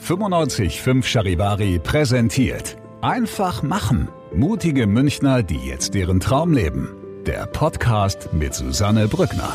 [0.00, 4.08] 95.5 Charivari präsentiert Einfach machen.
[4.34, 6.88] Mutige Münchner, die jetzt ihren Traum leben.
[7.26, 9.54] Der Podcast mit Susanne Brückner.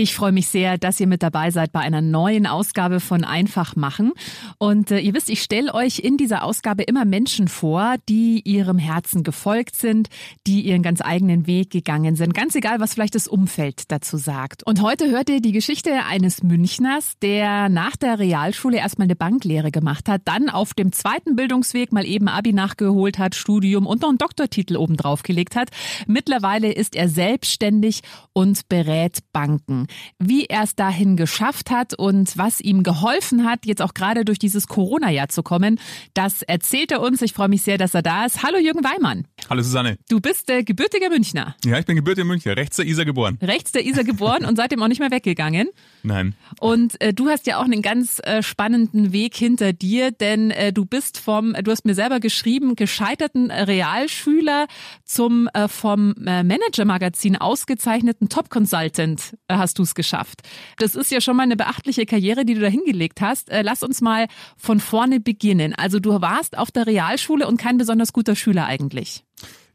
[0.00, 3.74] Ich freue mich sehr, dass ihr mit dabei seid bei einer neuen Ausgabe von Einfach
[3.74, 4.12] machen.
[4.56, 8.78] Und äh, ihr wisst, ich stelle euch in dieser Ausgabe immer Menschen vor, die ihrem
[8.78, 10.08] Herzen gefolgt sind,
[10.46, 12.32] die ihren ganz eigenen Weg gegangen sind.
[12.32, 14.64] Ganz egal, was vielleicht das Umfeld dazu sagt.
[14.64, 19.72] Und heute hört ihr die Geschichte eines Münchners, der nach der Realschule erstmal eine Banklehre
[19.72, 24.10] gemacht hat, dann auf dem zweiten Bildungsweg mal eben Abi nachgeholt hat, Studium und noch
[24.10, 25.70] einen Doktortitel obendrauf gelegt hat.
[26.06, 29.87] Mittlerweile ist er selbstständig und berät Banken.
[30.18, 34.38] Wie er es dahin geschafft hat und was ihm geholfen hat, jetzt auch gerade durch
[34.38, 35.80] dieses Corona-Jahr zu kommen,
[36.14, 37.22] das erzählt er uns.
[37.22, 38.42] Ich freue mich sehr, dass er da ist.
[38.42, 39.26] Hallo Jürgen Weimann.
[39.48, 39.98] Hallo Susanne.
[40.08, 41.56] Du bist der gebürtige Münchner.
[41.64, 43.38] Ja, ich bin gebürtiger Münchner, rechts der Isar geboren.
[43.42, 45.68] Rechts der Isar geboren und seitdem auch nicht mehr weggegangen.
[46.02, 46.34] Nein.
[46.60, 50.72] Und äh, du hast ja auch einen ganz äh, spannenden Weg hinter dir, denn äh,
[50.72, 54.66] du bist vom, du hast mir selber geschrieben, gescheiterten Realschüler
[55.04, 60.42] zum äh, vom äh, Manager-Magazin ausgezeichneten Top-Consultant äh, hast du es geschafft.
[60.78, 63.50] Das ist ja schon mal eine beachtliche Karriere, die du da hingelegt hast.
[63.50, 65.74] Äh, lass uns mal von vorne beginnen.
[65.74, 69.24] Also du warst auf der Realschule und kein besonders guter Schüler eigentlich.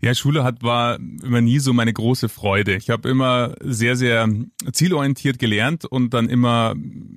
[0.04, 2.76] Ja, Schule hat war immer nie so meine große Freude.
[2.76, 4.28] Ich habe immer sehr, sehr
[4.74, 6.76] zielorientiert gelernt und dann immer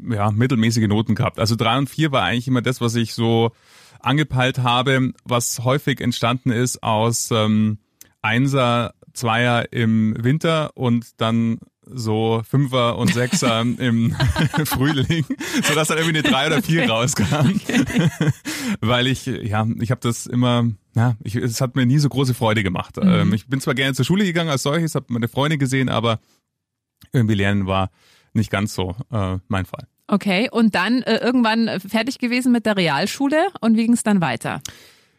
[0.08, 1.40] ja, mittelmäßige Noten gehabt.
[1.40, 3.50] Also drei und vier war eigentlich immer das, was ich so
[3.98, 7.78] angepeilt habe, was häufig entstanden ist aus ähm,
[8.22, 14.12] Einser, Zweier im Winter und dann so Fünfer und Sechser im
[14.64, 15.24] Frühling,
[15.62, 17.60] so dass dann irgendwie eine drei oder vier rauskam,
[18.80, 22.34] weil ich ja ich habe das immer ja ich, es hat mir nie so große
[22.34, 22.96] Freude gemacht.
[22.96, 23.08] Mhm.
[23.08, 26.18] Ähm, ich bin zwar gerne zur Schule gegangen als solches, habe meine Freunde gesehen, aber
[27.12, 27.90] irgendwie lernen war
[28.32, 29.86] nicht ganz so äh, mein Fall.
[30.08, 34.20] Okay, und dann äh, irgendwann fertig gewesen mit der Realschule und wie ging es dann
[34.20, 34.60] weiter?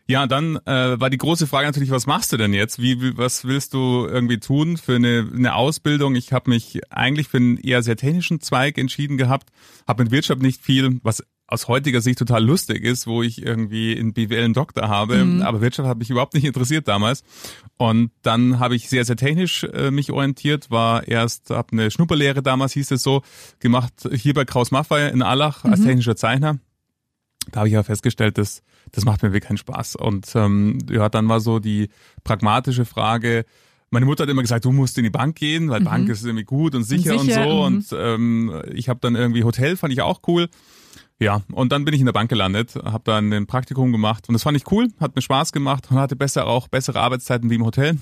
[0.10, 2.82] Ja, dann äh, war die große Frage natürlich, was machst du denn jetzt?
[2.82, 6.16] Wie, wie was willst du irgendwie tun für eine, eine Ausbildung?
[6.16, 9.50] Ich habe mich eigentlich für einen eher sehr technischen Zweig entschieden gehabt,
[9.86, 13.94] habe mit Wirtschaft nicht viel, was aus heutiger Sicht total lustig ist, wo ich irgendwie
[13.94, 15.42] in BWL einen Doktor habe, mhm.
[15.42, 17.24] aber Wirtschaft hat mich überhaupt nicht interessiert damals.
[17.78, 22.44] Und dann habe ich sehr, sehr technisch äh, mich orientiert, war erst, habe eine Schnupperlehre
[22.44, 23.24] damals, hieß es so,
[23.60, 25.86] gemacht hier bei Kraus Maffei in Allach als mhm.
[25.86, 26.60] technischer Zeichner.
[27.52, 29.96] Da habe ich ja festgestellt, dass das macht mir wirklich keinen Spaß.
[29.96, 31.90] Und ähm, ja, dann war so die
[32.24, 33.46] pragmatische Frage,
[33.90, 35.86] meine Mutter hat immer gesagt, du musst in die Bank gehen, weil mhm.
[35.86, 37.96] Bank ist irgendwie gut und sicher und, sicher, und so.
[37.96, 38.50] Mhm.
[38.50, 40.50] Und ähm, ich habe dann irgendwie Hotel, fand ich auch cool.
[41.20, 44.34] Ja, und dann bin ich in der Bank gelandet, habe dann ein Praktikum gemacht und
[44.34, 47.56] das fand ich cool, hat mir Spaß gemacht und hatte besser auch bessere Arbeitszeiten wie
[47.56, 47.98] im Hotel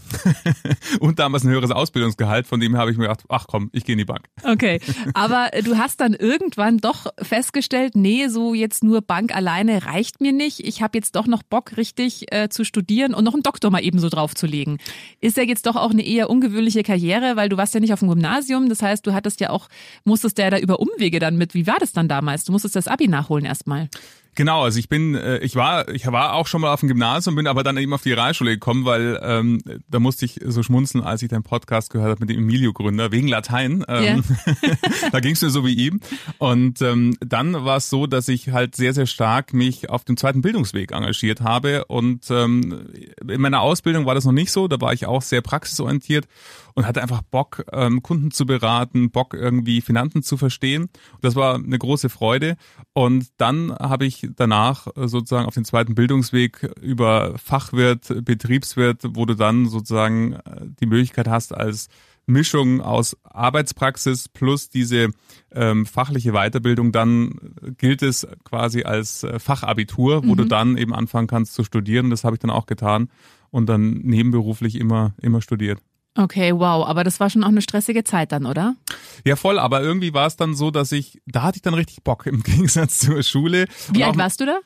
[0.99, 3.93] und damals ein höheres Ausbildungsgehalt, von dem habe ich mir gedacht, ach komm, ich gehe
[3.93, 4.25] in die Bank.
[4.43, 4.81] Okay,
[5.13, 10.33] aber du hast dann irgendwann doch festgestellt, nee, so jetzt nur Bank alleine reicht mir
[10.33, 10.59] nicht.
[10.59, 13.81] Ich habe jetzt doch noch Bock, richtig äh, zu studieren und noch einen Doktor mal
[13.81, 14.77] eben so draufzulegen.
[15.21, 17.99] Ist ja jetzt doch auch eine eher ungewöhnliche Karriere, weil du warst ja nicht auf
[17.99, 19.69] dem Gymnasium, das heißt, du hattest ja auch,
[20.03, 21.53] musstest ja da über Umwege dann mit.
[21.53, 22.43] Wie war das dann damals?
[22.43, 23.87] Du musstest das Abi Abi nachholen erstmal.
[24.35, 27.35] Genau, also ich bin, äh, ich war, ich war auch schon mal auf dem Gymnasium,
[27.35, 31.03] bin aber dann eben auf die Realschule gekommen, weil ähm, da musste ich so schmunzeln,
[31.03, 33.85] als ich deinen Podcast gehört habe mit dem Emilio-Gründer, wegen Latein.
[33.87, 34.77] Ähm, yeah.
[35.11, 36.01] da ging es mir so wie ihm.
[36.37, 40.17] Und ähm, dann war es so, dass ich halt sehr, sehr stark mich auf dem
[40.17, 41.85] zweiten Bildungsweg engagiert habe.
[41.85, 42.89] Und ähm,
[43.25, 46.27] in meiner Ausbildung war das noch nicht so, da war ich auch sehr praxisorientiert
[46.75, 50.83] und hatte einfach Bock, ähm, Kunden zu beraten, Bock irgendwie Finanzen zu verstehen.
[50.83, 52.57] Und das war eine große Freude.
[52.93, 59.25] Und dann habe ich ich danach sozusagen auf den zweiten Bildungsweg über Fachwirt, Betriebswirt, wo
[59.25, 60.37] du dann sozusagen
[60.79, 61.89] die Möglichkeit hast, als
[62.27, 65.09] Mischung aus Arbeitspraxis plus diese
[65.51, 67.35] ähm, fachliche Weiterbildung, dann
[67.77, 70.37] gilt es quasi als äh, Fachabitur, wo mhm.
[70.37, 72.09] du dann eben anfangen kannst zu studieren.
[72.09, 73.09] Das habe ich dann auch getan
[73.51, 75.79] und dann nebenberuflich immer, immer studiert.
[76.17, 78.75] Okay, wow, aber das war schon auch eine stressige Zeit dann, oder?
[79.25, 82.03] Ja, voll, aber irgendwie war es dann so, dass ich, da hatte ich dann richtig
[82.03, 83.65] Bock im Gegensatz zur Schule.
[83.91, 84.59] Wie alt warst du da?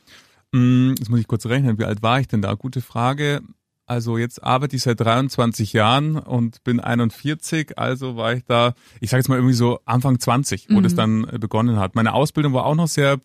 [0.51, 2.53] Mh, mm, jetzt muss ich kurz rechnen, wie alt war ich denn da?
[2.53, 3.41] Gute Frage.
[3.89, 9.09] Also jetzt arbeite ich seit 23 Jahren und bin 41, also war ich da, ich
[9.09, 10.83] sage jetzt mal irgendwie so Anfang 20, wo mhm.
[10.83, 11.95] das dann äh, begonnen hat.
[11.95, 13.17] Meine Ausbildung war auch noch sehr, äh,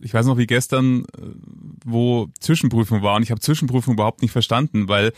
[0.00, 1.20] ich weiß noch wie gestern, äh,
[1.84, 5.12] wo Zwischenprüfung war und ich habe Zwischenprüfung überhaupt nicht verstanden, weil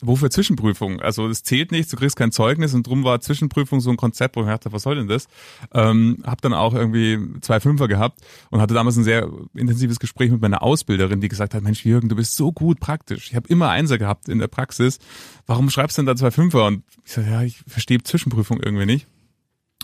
[0.00, 1.00] wofür Zwischenprüfung?
[1.00, 4.36] Also es zählt nichts, du kriegst kein Zeugnis und drum war Zwischenprüfung so ein Konzept,
[4.36, 5.26] wo ich dachte, was soll denn das?
[5.72, 10.30] Ähm, hab dann auch irgendwie zwei Fünfer gehabt und hatte damals ein sehr intensives Gespräch
[10.30, 13.30] mit meiner Ausbilderin, die gesagt hat, Mensch Jürgen, du bist so gut praktisch.
[13.30, 14.98] Ich habe immer Einser gehabt in der Praxis.
[15.46, 16.66] Warum schreibst du denn da zwei Fünfer?
[16.66, 19.06] Und ich sage, ja, ich verstehe Zwischenprüfung irgendwie nicht.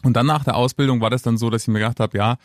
[0.03, 2.37] Und dann nach der Ausbildung war das dann so, dass ich mir gedacht habe, ja,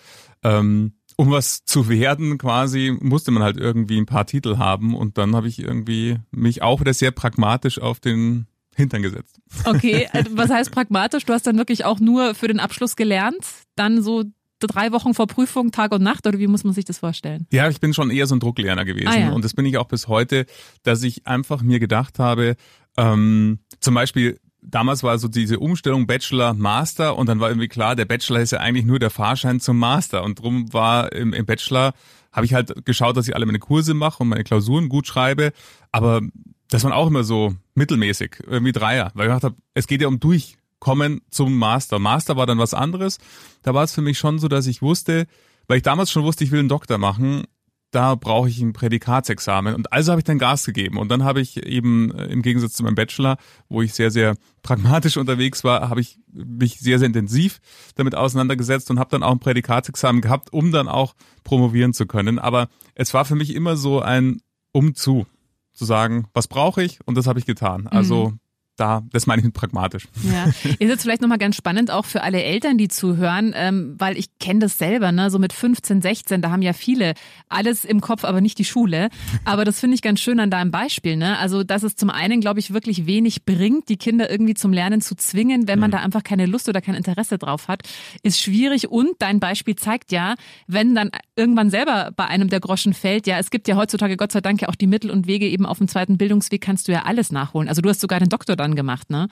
[0.43, 5.17] ähm, um was zu werden quasi, musste man halt irgendwie ein paar Titel haben und
[5.17, 9.37] dann habe ich irgendwie mich auch wieder sehr pragmatisch auf den Hintern gesetzt.
[9.65, 11.25] Okay, äh, was heißt pragmatisch?
[11.25, 13.45] Du hast dann wirklich auch nur für den Abschluss gelernt,
[13.75, 14.23] dann so
[14.61, 17.47] drei Wochen vor Prüfung, Tag und Nacht oder wie muss man sich das vorstellen?
[17.51, 19.29] Ja, ich bin schon eher so ein Drucklerner gewesen ah, ja.
[19.31, 20.45] und das bin ich auch bis heute,
[20.83, 22.55] dass ich einfach mir gedacht habe,
[22.95, 27.95] ähm, zum Beispiel damals war so diese Umstellung Bachelor, Master und dann war irgendwie klar,
[27.95, 31.45] der Bachelor ist ja eigentlich nur der Fahrschein zum Master und drum war im, im
[31.45, 31.93] Bachelor
[32.31, 35.51] habe ich halt geschaut, dass ich alle meine Kurse mache und meine Klausuren gut schreibe,
[35.91, 36.21] aber
[36.69, 40.07] das waren auch immer so mittelmäßig, irgendwie Dreier, weil ich gedacht habe, es geht ja
[40.07, 41.97] um Durchkommen zum Master.
[41.97, 43.17] Master war dann was anderes.
[43.63, 45.25] Da war es für mich schon so, dass ich wusste,
[45.67, 47.45] weil ich damals schon wusste, ich will einen Doktor machen,
[47.91, 49.73] da brauche ich ein Prädikatsexamen.
[49.73, 50.97] Und also habe ich dann Gas gegeben.
[50.97, 53.37] Und dann habe ich eben äh, im Gegensatz zu meinem Bachelor,
[53.67, 57.59] wo ich sehr, sehr pragmatisch unterwegs war, habe ich mich sehr, sehr intensiv
[57.95, 62.39] damit auseinandergesetzt und habe dann auch ein Prädikatsexamen gehabt, um dann auch promovieren zu können.
[62.39, 65.25] Aber es war für mich immer so ein Umzu,
[65.73, 66.99] zu sagen, was brauche ich?
[67.05, 67.87] Und das habe ich getan.
[67.87, 68.39] Also mhm
[68.79, 70.07] da, das meine ich mit pragmatisch.
[70.23, 74.17] Ja, ist jetzt vielleicht nochmal ganz spannend auch für alle Eltern, die zuhören, ähm, weil
[74.17, 77.13] ich kenne das selber, ne, so mit 15, 16, da haben ja viele
[77.49, 79.09] alles im Kopf, aber nicht die Schule.
[79.45, 81.37] Aber das finde ich ganz schön an deinem Beispiel, ne?
[81.37, 85.01] Also, dass es zum einen, glaube ich, wirklich wenig bringt, die Kinder irgendwie zum Lernen
[85.01, 85.93] zu zwingen, wenn man mhm.
[85.93, 87.83] da einfach keine Lust oder kein Interesse drauf hat,
[88.23, 88.89] ist schwierig.
[88.89, 90.35] Und dein Beispiel zeigt ja,
[90.67, 94.31] wenn dann irgendwann selber bei einem der Groschen fällt, ja, es gibt ja heutzutage Gott
[94.31, 96.91] sei Dank ja auch die Mittel und Wege eben auf dem zweiten Bildungsweg kannst du
[96.91, 97.69] ja alles nachholen.
[97.69, 99.27] Also du hast sogar den Doktor dann gemacht, ne?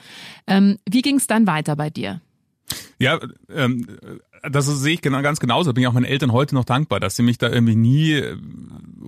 [0.46, 2.20] Ähm, wie ging es dann weiter bei dir?
[2.98, 3.86] Ja, ähm,
[4.42, 5.72] das sehe ich genau, ganz genauso.
[5.72, 8.36] Bin ich auch meinen Eltern heute noch dankbar, dass sie mich da irgendwie nie äh,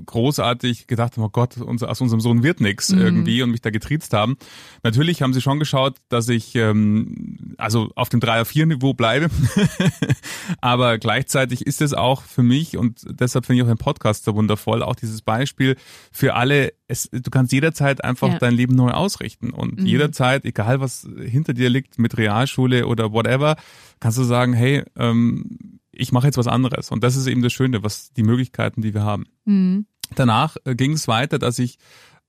[0.06, 3.00] großartig gedacht haben, oh Gott, unser, aus unserem Sohn wird nichts mhm.
[3.00, 4.36] irgendwie und mich da getriezt haben.
[4.82, 9.28] Natürlich haben sie schon geschaut, dass ich ähm, also auf dem 3er-4-Niveau bleibe.
[10.60, 14.34] Aber gleichzeitig ist es auch für mich und deshalb finde ich auch den Podcast so
[14.34, 15.76] wundervoll, auch dieses Beispiel
[16.12, 18.38] für alle, es, du kannst jederzeit einfach ja.
[18.38, 19.86] dein Leben neu ausrichten und mhm.
[19.86, 23.56] jederzeit, egal was hinter dir liegt mit Realschule oder whatever,
[24.00, 26.90] kannst du sagen, hey, ähm, ich mache jetzt was anderes.
[26.90, 29.26] Und das ist eben das Schöne, was die Möglichkeiten, die wir haben.
[29.44, 29.86] Mhm.
[30.14, 31.78] Danach äh, ging es weiter, dass ich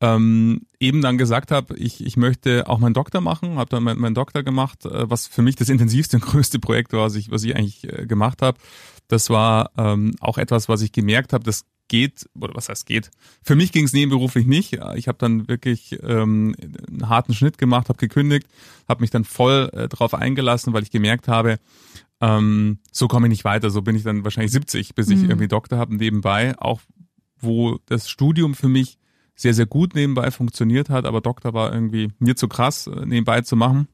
[0.01, 3.99] ähm, eben dann gesagt habe, ich, ich möchte auch meinen Doktor machen, habe dann meinen
[3.99, 7.31] mein Doktor gemacht, äh, was für mich das intensivste und größte Projekt war, was ich,
[7.31, 8.57] was ich eigentlich äh, gemacht habe.
[9.07, 13.11] Das war ähm, auch etwas, was ich gemerkt habe, das geht, oder was heißt geht.
[13.43, 14.79] Für mich ging es nebenberuflich nicht.
[14.95, 16.55] Ich habe dann wirklich ähm,
[16.87, 18.47] einen harten Schnitt gemacht, habe gekündigt,
[18.87, 21.59] habe mich dann voll äh, drauf eingelassen, weil ich gemerkt habe,
[22.21, 23.69] ähm, so komme ich nicht weiter.
[23.69, 25.31] So bin ich dann wahrscheinlich 70, bis ich mhm.
[25.31, 26.79] irgendwie Doktor habe nebenbei, auch
[27.41, 28.97] wo das Studium für mich
[29.35, 33.41] sehr, sehr gut nebenbei funktioniert hat, aber Doktor war irgendwie mir zu krass äh, nebenbei
[33.41, 33.89] zu machen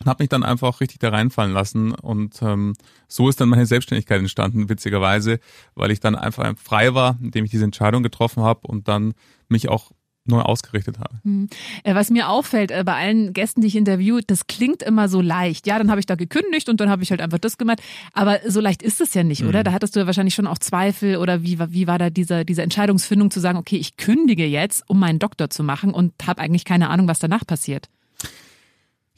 [0.00, 2.74] und habe mich dann einfach richtig da reinfallen lassen und ähm,
[3.06, 5.40] so ist dann meine Selbstständigkeit entstanden, witzigerweise,
[5.74, 9.14] weil ich dann einfach frei war, indem ich diese Entscheidung getroffen habe und dann
[9.48, 9.92] mich auch
[10.26, 11.18] neu ausgerichtet habe.
[11.24, 11.48] Hm.
[11.82, 15.20] Äh, was mir auffällt äh, bei allen Gästen, die ich interview, das klingt immer so
[15.20, 15.66] leicht.
[15.66, 17.82] Ja, dann habe ich da gekündigt und dann habe ich halt einfach das gemacht.
[18.12, 19.60] Aber so leicht ist es ja nicht, oder?
[19.60, 19.64] Mhm.
[19.64, 22.62] Da hattest du ja wahrscheinlich schon auch Zweifel oder wie, wie war da diese, diese
[22.62, 26.64] Entscheidungsfindung zu sagen, okay, ich kündige jetzt, um meinen Doktor zu machen und habe eigentlich
[26.64, 27.88] keine Ahnung, was danach passiert?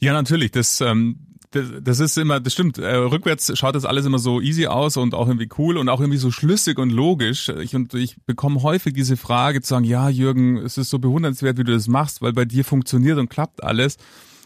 [0.03, 0.51] Ja, natürlich.
[0.51, 1.17] Das, ähm,
[1.51, 2.77] das, das ist immer, das stimmt.
[2.77, 6.01] Äh, rückwärts schaut das alles immer so easy aus und auch irgendwie cool und auch
[6.01, 7.49] irgendwie so schlüssig und logisch.
[7.49, 11.57] Ich, und ich bekomme häufig diese Frage zu sagen, ja, Jürgen, es ist so bewundernswert,
[11.57, 13.97] wie du das machst, weil bei dir funktioniert und klappt alles.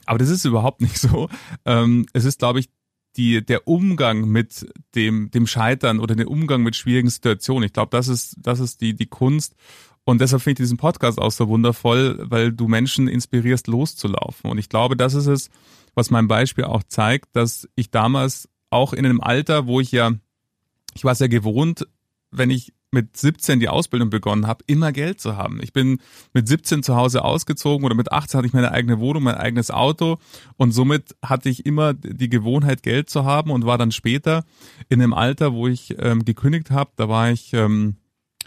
[0.05, 1.29] Aber das ist überhaupt nicht so.
[1.65, 2.69] Ähm, es ist, glaube ich,
[3.15, 7.63] die, der Umgang mit dem, dem Scheitern oder der Umgang mit schwierigen Situationen.
[7.63, 9.55] Ich glaube, das ist, das ist die, die Kunst.
[10.07, 14.49] Und deshalb finde ich diesen Podcast auch so wundervoll, weil du Menschen inspirierst, loszulaufen.
[14.49, 15.49] Und ich glaube, das ist es,
[15.95, 20.13] was mein Beispiel auch zeigt, dass ich damals auch in einem Alter, wo ich ja,
[20.93, 21.85] ich war sehr gewohnt,
[22.31, 25.59] wenn ich mit 17 die Ausbildung begonnen habe, immer Geld zu haben.
[25.61, 25.99] Ich bin
[26.31, 29.71] mit 17 zu Hause ausgezogen oder mit 18 hatte ich meine eigene Wohnung, mein eigenes
[29.71, 30.19] Auto
[30.55, 34.45] und somit hatte ich immer die Gewohnheit, Geld zu haben und war dann später
[34.87, 37.97] in einem Alter, wo ich ähm, gekündigt habe, da war ich ähm,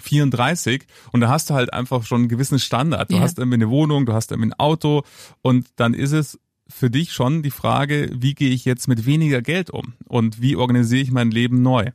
[0.01, 3.11] 34 und da hast du halt einfach schon einen gewissen Standard.
[3.11, 3.25] Du yeah.
[3.25, 5.03] hast irgendwie eine Wohnung, du hast irgendwie ein Auto
[5.43, 6.39] und dann ist es
[6.69, 10.57] für dich schon die Frage, wie gehe ich jetzt mit weniger Geld um und wie
[10.57, 11.91] organisiere ich mein Leben neu?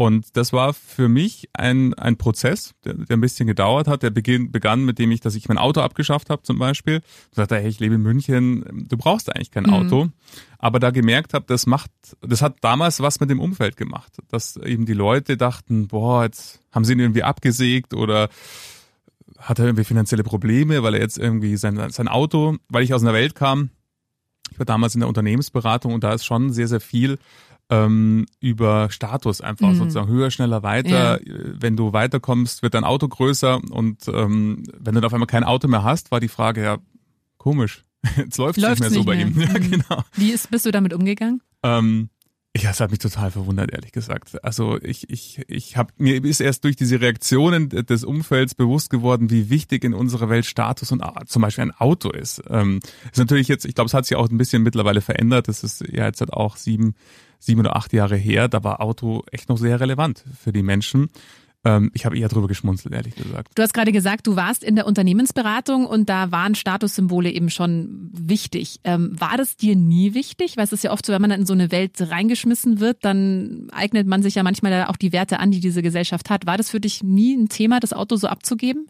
[0.00, 4.04] Und das war für mich ein, ein Prozess, der, der ein bisschen gedauert hat.
[4.04, 7.00] Der beginn, begann mit dem ich, dass ich mein Auto abgeschafft habe zum Beispiel.
[7.30, 9.72] Ich sagte, hey, ich lebe in München, du brauchst eigentlich kein mhm.
[9.72, 10.08] Auto.
[10.58, 11.90] Aber da gemerkt habe, das macht,
[12.20, 14.12] das hat damals was mit dem Umfeld gemacht.
[14.28, 18.28] Dass eben die Leute dachten, boah, jetzt haben sie ihn irgendwie abgesägt oder
[19.36, 23.02] hat er irgendwie finanzielle Probleme, weil er jetzt irgendwie sein, sein Auto, weil ich aus
[23.02, 23.70] einer Welt kam,
[24.52, 27.18] ich war damals in der Unternehmensberatung und da ist schon sehr, sehr viel
[27.70, 29.76] ähm, über Status einfach mhm.
[29.76, 31.20] sozusagen höher, schneller, weiter.
[31.24, 31.34] Ja.
[31.58, 35.44] Wenn du weiterkommst, wird dein Auto größer und ähm, wenn du dann auf einmal kein
[35.44, 36.78] Auto mehr hast, war die Frage ja
[37.36, 37.84] komisch.
[38.16, 39.36] Jetzt läuft es nicht mehr so bei ihm.
[39.38, 39.70] Ja, mhm.
[39.70, 40.04] genau.
[40.14, 41.42] Wie ist, bist du damit umgegangen?
[41.62, 42.10] Ähm,
[42.56, 44.42] ja, es hat mich total verwundert, ehrlich gesagt.
[44.42, 49.30] Also ich, ich, ich habe mir ist erst durch diese Reaktionen des Umfelds bewusst geworden,
[49.30, 52.42] wie wichtig in unserer Welt Status und zum Beispiel ein Auto ist.
[52.48, 52.80] Ähm,
[53.12, 55.48] ist natürlich jetzt, ich glaube, es hat sich auch ein bisschen mittlerweile verändert.
[55.48, 56.94] Das ist ja jetzt halt auch sieben,
[57.38, 58.48] sieben oder acht Jahre her.
[58.48, 61.08] Da war Auto echt noch sehr relevant für die Menschen.
[61.64, 63.50] Ähm, ich habe eher drüber geschmunzelt, ehrlich gesagt.
[63.54, 68.10] Du hast gerade gesagt, du warst in der Unternehmensberatung und da waren Statussymbole eben schon
[68.12, 68.80] wichtig.
[68.84, 70.56] Ähm, war das dir nie wichtig?
[70.56, 73.68] Weil es ist ja oft so, wenn man in so eine Welt reingeschmissen wird, dann
[73.72, 76.46] eignet man sich ja manchmal auch die Werte an, die diese Gesellschaft hat.
[76.46, 78.86] War das für dich nie ein Thema, das Auto so abzugeben?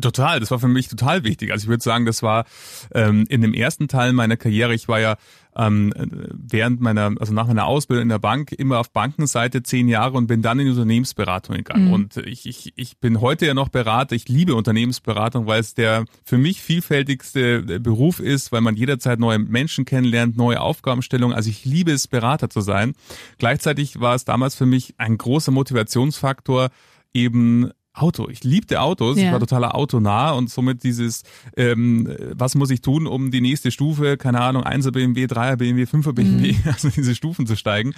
[0.00, 1.52] Total, das war für mich total wichtig.
[1.52, 2.46] Also ich würde sagen, das war
[2.94, 5.16] ähm, in dem ersten Teil meiner Karriere, ich war ja
[5.56, 5.92] ähm,
[6.32, 10.26] während meiner, also nach meiner Ausbildung in der Bank immer auf Bankenseite zehn Jahre und
[10.26, 11.86] bin dann in die Unternehmensberatung gegangen.
[11.86, 11.92] Mhm.
[11.92, 14.14] Und ich, ich, ich bin heute ja noch Berater.
[14.16, 19.38] Ich liebe Unternehmensberatung, weil es der für mich vielfältigste Beruf ist, weil man jederzeit neue
[19.38, 21.36] Menschen kennenlernt, neue Aufgabenstellungen.
[21.36, 22.94] Also ich liebe es, Berater zu sein.
[23.38, 26.70] Gleichzeitig war es damals für mich ein großer Motivationsfaktor,
[27.12, 28.28] eben Auto.
[28.28, 29.26] Ich liebte Autos, ja.
[29.26, 31.22] ich war totaler autonah und somit dieses,
[31.56, 35.84] ähm, was muss ich tun, um die nächste Stufe, keine Ahnung, 1er BMW, 3er BMW,
[35.84, 36.58] 5er BMW, mhm.
[36.66, 37.94] also diese Stufen zu steigen.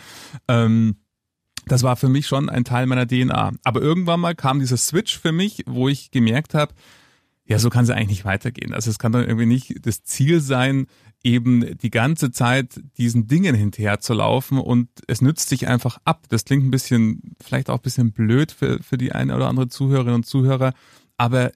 [0.48, 0.96] Ähm,
[1.64, 3.52] das war für mich schon ein Teil meiner DNA.
[3.64, 6.74] Aber irgendwann mal kam dieser Switch für mich, wo ich gemerkt habe,
[7.46, 8.74] ja, so kann es eigentlich nicht weitergehen.
[8.74, 10.86] Also es kann doch irgendwie nicht das Ziel sein,
[11.26, 16.26] eben die ganze Zeit diesen Dingen hinterher zu laufen und es nützt sich einfach ab.
[16.28, 19.68] Das klingt ein bisschen, vielleicht auch ein bisschen blöd für, für die eine oder andere
[19.68, 20.72] Zuhörerin und Zuhörer,
[21.18, 21.50] aber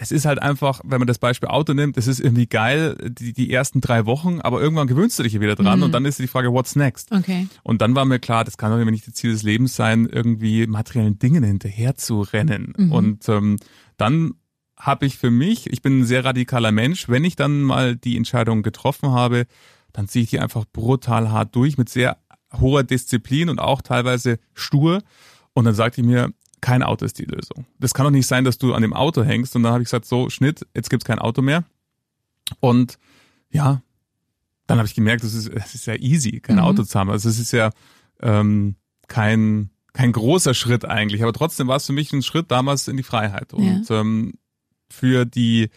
[0.00, 3.32] es ist halt einfach, wenn man das Beispiel Auto nimmt, es ist irgendwie geil, die,
[3.32, 5.86] die ersten drei Wochen, aber irgendwann gewöhnst du dich wieder dran mhm.
[5.86, 7.10] und dann ist die Frage, what's next?
[7.10, 7.48] Okay.
[7.64, 10.68] Und dann war mir klar, das kann doch nicht das Ziel des Lebens sein, irgendwie
[10.68, 12.74] materiellen Dingen hinterher zu rennen.
[12.76, 12.92] Mhm.
[12.92, 13.56] Und ähm,
[13.96, 14.34] dann
[14.78, 18.16] habe ich für mich, ich bin ein sehr radikaler Mensch, wenn ich dann mal die
[18.16, 19.46] Entscheidung getroffen habe,
[19.92, 22.18] dann ziehe ich die einfach brutal hart durch mit sehr
[22.60, 25.02] hoher Disziplin und auch teilweise stur.
[25.52, 27.66] Und dann sagte ich mir, kein Auto ist die Lösung.
[27.78, 29.56] Das kann doch nicht sein, dass du an dem Auto hängst.
[29.56, 31.64] Und dann habe ich gesagt, so, Schnitt, jetzt gibt's kein Auto mehr.
[32.60, 32.98] Und
[33.50, 33.82] ja,
[34.66, 36.62] dann habe ich gemerkt, das ist, das ist ja easy, kein mhm.
[36.62, 37.10] Auto zu haben.
[37.10, 37.70] Also es ist ja
[38.20, 38.76] ähm,
[39.08, 42.96] kein, kein großer Schritt eigentlich, aber trotzdem war es für mich ein Schritt damals in
[42.96, 43.52] die Freiheit.
[43.52, 44.00] Und ja.
[44.00, 44.34] ähm,
[44.90, 45.70] für die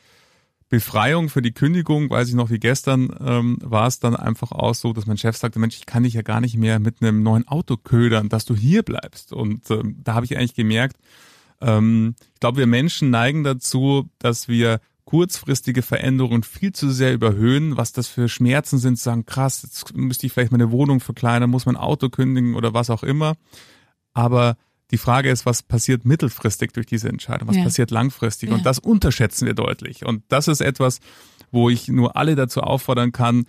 [0.69, 4.73] Befreiung, für die Kündigung, weiß ich noch wie gestern, ähm, war es dann einfach auch
[4.73, 7.23] so, dass mein Chef sagte, Mensch, ich kann dich ja gar nicht mehr mit einem
[7.23, 9.33] neuen Auto ködern, dass du hier bleibst.
[9.33, 10.95] Und ähm, da habe ich eigentlich gemerkt,
[11.59, 17.75] ähm, ich glaube, wir Menschen neigen dazu, dass wir kurzfristige Veränderungen viel zu sehr überhöhen,
[17.75, 21.49] was das für Schmerzen sind, zu sagen, krass, jetzt müsste ich vielleicht meine Wohnung verkleinern,
[21.49, 23.35] muss mein Auto kündigen oder was auch immer.
[24.13, 24.55] Aber
[24.91, 27.47] die Frage ist, was passiert mittelfristig durch diese Entscheidung?
[27.47, 27.63] Was ja.
[27.63, 28.49] passiert langfristig?
[28.49, 28.55] Ja.
[28.55, 30.05] Und das unterschätzen wir deutlich.
[30.05, 30.99] Und das ist etwas,
[31.51, 33.45] wo ich nur alle dazu auffordern kann,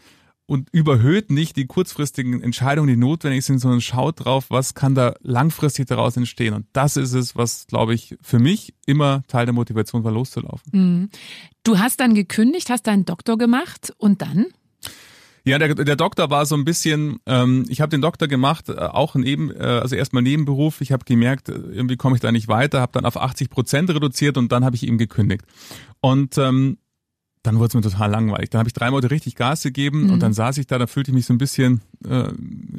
[0.47, 5.15] und überhöht nicht die kurzfristigen Entscheidungen, die notwendig sind, sondern schaut drauf, was kann da
[5.21, 6.53] langfristig daraus entstehen.
[6.53, 10.71] Und das ist es, was, glaube ich, für mich immer Teil der Motivation war, loszulaufen.
[10.73, 11.11] Mhm.
[11.65, 14.47] Du hast dann gekündigt, hast deinen Doktor gemacht und dann?
[15.45, 18.75] Ja, der, der Doktor war so ein bisschen, ähm, ich habe den Doktor gemacht, äh,
[18.75, 20.81] auch neben, äh, also erstmal Nebenberuf.
[20.81, 23.91] Ich habe gemerkt, äh, irgendwie komme ich da nicht weiter, habe dann auf 80 Prozent
[23.91, 25.45] reduziert und dann habe ich ihm gekündigt.
[26.01, 26.79] Und ähm,
[27.43, 28.51] dann wurde es mir total langweilig.
[28.51, 30.11] Dann habe ich drei Monate richtig Gas gegeben mhm.
[30.11, 32.29] und dann saß ich da, da fühlte ich mich so ein bisschen äh,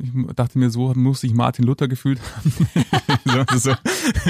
[0.03, 3.46] ich dachte mir, so muss sich Martin Luther gefühlt haben.
[3.58, 3.74] so,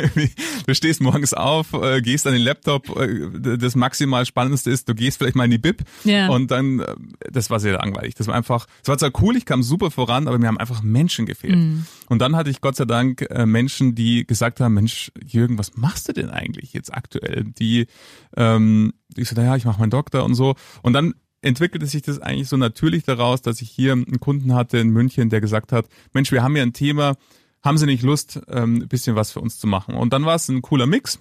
[0.67, 4.95] du stehst morgens auf, äh, gehst an den Laptop, äh, das maximal Spannendste ist, du
[4.95, 6.29] gehst vielleicht mal in die Bib ja.
[6.29, 6.95] und dann, äh,
[7.31, 8.15] das war sehr langweilig.
[8.15, 10.83] Das war einfach, es war zwar cool, ich kam super voran, aber mir haben einfach
[10.83, 11.57] Menschen gefehlt.
[11.57, 11.85] Mhm.
[12.09, 15.75] Und dann hatte ich Gott sei Dank äh, Menschen, die gesagt haben, Mensch, Jürgen, was
[15.75, 17.45] machst du denn eigentlich jetzt aktuell?
[17.59, 17.87] Die,
[18.35, 20.55] ähm, ich so, naja, ich mache meinen Doktor und so.
[20.81, 24.77] Und dann entwickelte sich das eigentlich so natürlich daraus, dass ich hier einen Kunden hatte
[24.77, 27.15] in München, der gesagt hat, Mensch, wir haben hier ein Thema,
[27.61, 29.95] haben Sie nicht Lust, ähm, ein bisschen was für uns zu machen?
[29.95, 31.19] Und dann war es ein cooler Mix.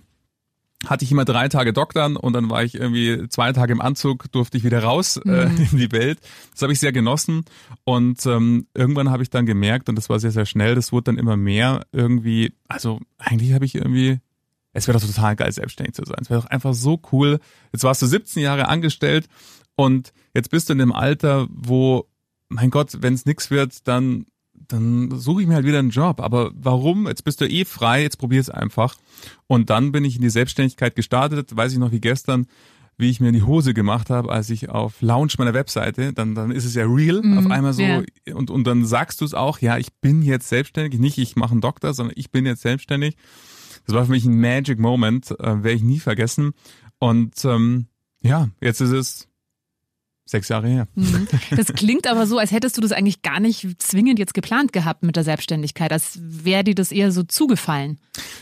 [0.87, 4.33] Hatte ich immer drei Tage Doktern und dann war ich irgendwie zwei Tage im Anzug,
[4.33, 5.69] durfte ich wieder raus äh, mhm.
[5.73, 6.19] in die Welt.
[6.51, 7.45] Das habe ich sehr genossen
[7.85, 11.05] und ähm, irgendwann habe ich dann gemerkt und das war sehr, sehr schnell, das wurde
[11.05, 14.19] dann immer mehr irgendwie, also eigentlich habe ich irgendwie
[14.73, 16.19] es wäre doch total geil, selbstständig zu sein.
[16.21, 17.41] Es wäre doch einfach so cool.
[17.73, 19.29] Jetzt warst du 17 Jahre angestellt
[19.77, 22.07] und jetzt bist du in dem Alter, wo,
[22.49, 26.21] mein Gott, wenn es nichts wird, dann, dann suche ich mir halt wieder einen Job.
[26.21, 27.07] Aber warum?
[27.07, 28.97] Jetzt bist du eh frei, jetzt probier es einfach.
[29.47, 32.47] Und dann bin ich in die Selbstständigkeit gestartet, weiß ich noch wie gestern,
[32.99, 36.35] wie ich mir in die Hose gemacht habe, als ich auf Launch meiner Webseite, dann,
[36.35, 38.05] dann ist es ja real, mm, auf einmal so, yeah.
[38.35, 41.53] und, und dann sagst du es auch, ja, ich bin jetzt selbstständig, nicht ich mache
[41.53, 43.17] einen Doktor, sondern ich bin jetzt selbstständig.
[43.87, 46.53] Das war für mich ein Magic Moment, äh, werde ich nie vergessen.
[46.99, 47.87] Und ähm,
[48.23, 49.29] ja, jetzt ist es
[50.25, 50.89] Sechs Jahre her.
[50.95, 51.27] Mhm.
[51.57, 55.03] Das klingt aber so, als hättest du das eigentlich gar nicht zwingend jetzt geplant gehabt
[55.03, 57.99] mit der Selbstständigkeit, als wäre dir das eher so zugefallen.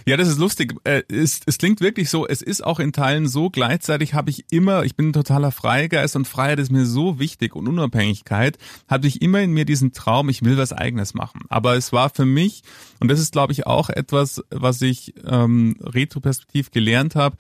[0.07, 0.75] Ja, das ist lustig.
[0.85, 3.49] Äh, es, es klingt wirklich so, es ist auch in Teilen so.
[3.49, 7.57] Gleichzeitig habe ich immer, ich bin ein totaler Freigeist und Freiheit ist mir so wichtig
[7.57, 11.43] und Unabhängigkeit, hatte ich immer in mir diesen Traum, ich will was eigenes machen.
[11.49, 12.63] Aber es war für mich,
[13.01, 17.37] und das ist glaube ich auch etwas, was ich ähm, retroperspektiv gelernt habe,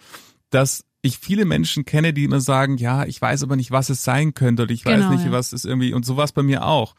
[0.50, 4.04] dass ich viele Menschen kenne, die immer sagen, ja, ich weiß aber nicht, was es
[4.04, 5.32] sein könnte oder ich weiß genau, nicht, ja.
[5.32, 6.94] was es irgendwie und sowas bei mir auch.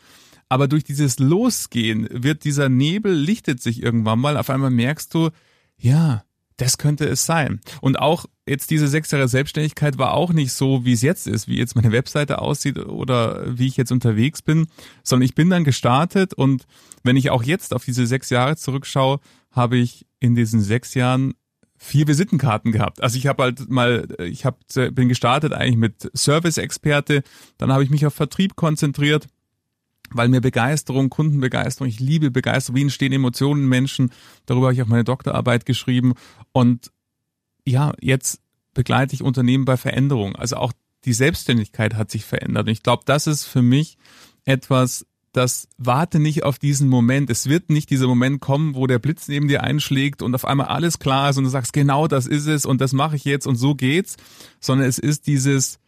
[0.50, 4.36] Aber durch dieses Losgehen wird dieser Nebel lichtet sich irgendwann mal.
[4.38, 5.29] Auf einmal merkst du,
[5.77, 6.24] ja,
[6.58, 7.62] das könnte es sein.
[7.79, 11.48] Und auch jetzt diese sechs Jahre Selbstständigkeit war auch nicht so, wie es jetzt ist,
[11.48, 14.67] wie jetzt meine Webseite aussieht oder wie ich jetzt unterwegs bin,
[15.03, 16.65] sondern ich bin dann gestartet und
[17.03, 19.20] wenn ich auch jetzt auf diese sechs Jahre zurückschaue,
[19.51, 21.33] habe ich in diesen sechs Jahren
[21.83, 23.01] vier Visitenkarten gehabt.
[23.01, 24.59] Also ich habe halt mal, ich hab,
[24.91, 27.24] bin gestartet eigentlich mit Service-Experte,
[27.57, 29.27] dann habe ich mich auf Vertrieb konzentriert,
[30.11, 34.11] weil mir Begeisterung, Kundenbegeisterung, ich liebe Begeisterung, wie entstehen Emotionen Menschen,
[34.46, 36.13] darüber habe ich auch meine Doktorarbeit geschrieben
[36.51, 36.91] und
[37.65, 38.41] ja, jetzt
[38.75, 40.35] begleite ich Unternehmen bei Veränderung.
[40.35, 40.74] Also auch
[41.05, 43.98] die Selbstständigkeit hat sich verändert und ich glaube, das ist für mich
[44.46, 47.29] etwas, das warte nicht auf diesen Moment.
[47.29, 50.67] Es wird nicht dieser Moment kommen, wo der Blitz neben dir einschlägt und auf einmal
[50.67, 53.48] alles klar ist und du sagst, genau das ist es und das mache ich jetzt
[53.48, 54.17] und so geht's,
[54.59, 55.79] sondern es ist dieses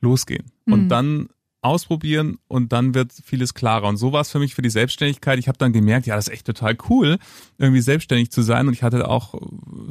[0.00, 0.72] Losgehen mhm.
[0.72, 1.28] und dann
[1.62, 3.88] ausprobieren und dann wird vieles klarer.
[3.88, 5.38] Und so war es für mich für die Selbstständigkeit.
[5.38, 7.18] Ich habe dann gemerkt, ja, das ist echt total cool,
[7.58, 8.66] irgendwie selbstständig zu sein.
[8.66, 9.34] Und ich hatte auch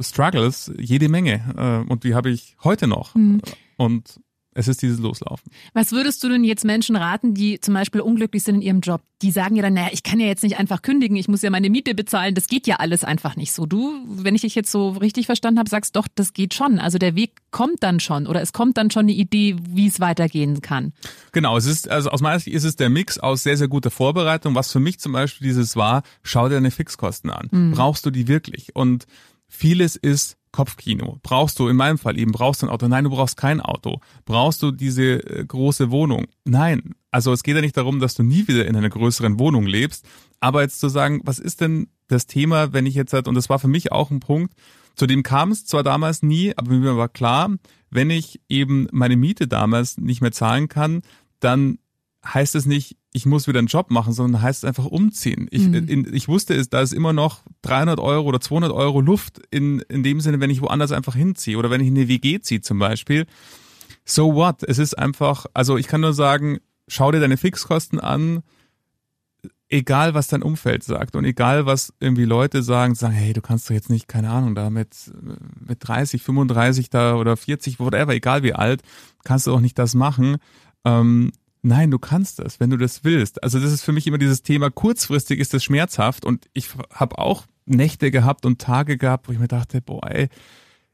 [0.00, 1.84] Struggles, jede Menge.
[1.86, 3.14] Äh, und die habe ich heute noch.
[3.14, 3.40] Mhm.
[3.76, 4.20] Und
[4.52, 5.52] es ist dieses Loslaufen.
[5.74, 9.00] Was würdest du denn jetzt Menschen raten, die zum Beispiel unglücklich sind in ihrem Job?
[9.22, 11.50] Die sagen ja dann, naja, ich kann ja jetzt nicht einfach kündigen, ich muss ja
[11.50, 13.66] meine Miete bezahlen, das geht ja alles einfach nicht so.
[13.66, 16.80] Du, wenn ich dich jetzt so richtig verstanden habe, sagst doch, das geht schon.
[16.80, 20.00] Also der Weg kommt dann schon oder es kommt dann schon eine Idee, wie es
[20.00, 20.94] weitergehen kann.
[21.30, 23.90] Genau, es ist, also aus meiner Sicht ist es der Mix aus sehr, sehr guter
[23.90, 24.56] Vorbereitung.
[24.56, 27.48] Was für mich zum Beispiel dieses war, schau dir deine Fixkosten an.
[27.52, 27.72] Mhm.
[27.72, 28.74] Brauchst du die wirklich?
[28.74, 29.06] Und
[29.46, 31.18] vieles ist Kopfkino.
[31.22, 32.88] Brauchst du, in meinem Fall eben, brauchst du ein Auto?
[32.88, 34.00] Nein, du brauchst kein Auto.
[34.24, 36.26] Brauchst du diese äh, große Wohnung?
[36.44, 36.94] Nein.
[37.10, 40.06] Also es geht ja nicht darum, dass du nie wieder in einer größeren Wohnung lebst.
[40.40, 43.48] Aber jetzt zu sagen, was ist denn das Thema, wenn ich jetzt halt, und das
[43.48, 44.54] war für mich auch ein Punkt,
[44.96, 47.50] zu dem kam es zwar damals nie, aber mir war klar,
[47.90, 51.02] wenn ich eben meine Miete damals nicht mehr zahlen kann,
[51.38, 51.78] dann
[52.24, 55.48] heißt es nicht, ich muss wieder einen Job machen, sondern heißt es einfach umziehen.
[55.50, 55.88] Ich, mhm.
[55.88, 59.80] in, ich wusste es, da ist immer noch 300 Euro oder 200 Euro Luft in,
[59.88, 62.60] in dem Sinne, wenn ich woanders einfach hinziehe oder wenn ich in eine WG ziehe
[62.60, 63.26] zum Beispiel.
[64.04, 64.62] So what?
[64.62, 68.42] Es ist einfach, also ich kann nur sagen, schau dir deine Fixkosten an,
[69.68, 73.70] egal was dein Umfeld sagt und egal was irgendwie Leute sagen, sagen, hey, du kannst
[73.70, 74.94] doch jetzt nicht, keine Ahnung, da mit,
[75.60, 78.82] mit 30, 35 da oder 40, whatever, egal wie alt,
[79.24, 80.36] kannst du auch nicht das machen.
[80.84, 83.42] Ähm, Nein, du kannst das, wenn du das willst.
[83.42, 87.18] Also das ist für mich immer dieses Thema, kurzfristig ist das schmerzhaft und ich habe
[87.18, 90.28] auch Nächte gehabt und Tage gehabt, wo ich mir dachte, boah, ey,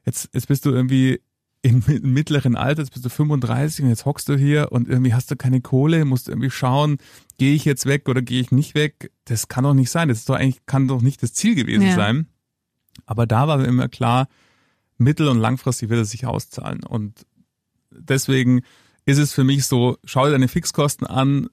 [0.05, 1.21] jetzt, jetzt bist du irgendwie
[1.61, 5.31] im mittleren Alter, jetzt bist du 35 und jetzt hockst du hier und irgendwie hast
[5.31, 6.97] du keine Kohle, musst irgendwie schauen,
[7.37, 9.11] gehe ich jetzt weg oder gehe ich nicht weg?
[9.25, 10.09] Das kann doch nicht sein.
[10.09, 11.95] Das ist doch eigentlich, kann doch nicht das Ziel gewesen ja.
[11.95, 12.27] sein.
[13.05, 14.27] Aber da war mir immer klar,
[14.97, 16.83] mittel- und langfristig wird es sich auszahlen.
[16.83, 17.25] Und
[17.91, 18.61] deswegen
[19.07, 21.47] ist es für mich so, schau dir deine Fixkosten an,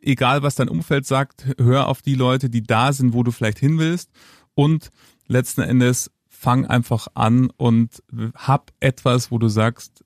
[0.00, 3.58] egal was dein Umfeld sagt, hör auf die Leute, die da sind, wo du vielleicht
[3.58, 4.10] hin willst
[4.54, 4.90] und
[5.26, 8.02] letzten Endes fang einfach an und
[8.34, 10.04] hab etwas, wo du sagst,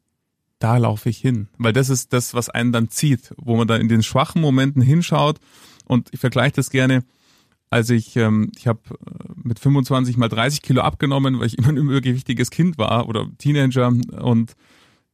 [0.61, 1.49] da laufe ich hin.
[1.59, 4.81] Weil das ist das, was einen dann zieht, wo man dann in den schwachen Momenten
[4.81, 5.41] hinschaut.
[5.85, 7.03] Und ich vergleiche das gerne,
[7.69, 11.71] als ich, ähm, ich habe äh, mit 25 mal 30 Kilo abgenommen, weil ich immer
[11.71, 13.88] ein übergewichtiges Kind war oder Teenager.
[13.88, 14.55] Und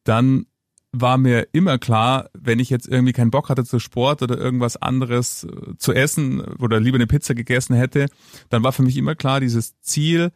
[0.05, 0.45] dann
[0.93, 4.77] war mir immer klar, wenn ich jetzt irgendwie keinen Bock hatte zu Sport oder irgendwas
[4.77, 8.07] anderes äh, zu essen oder lieber eine Pizza gegessen hätte,
[8.49, 10.33] dann war für mich immer klar, dieses Ziel,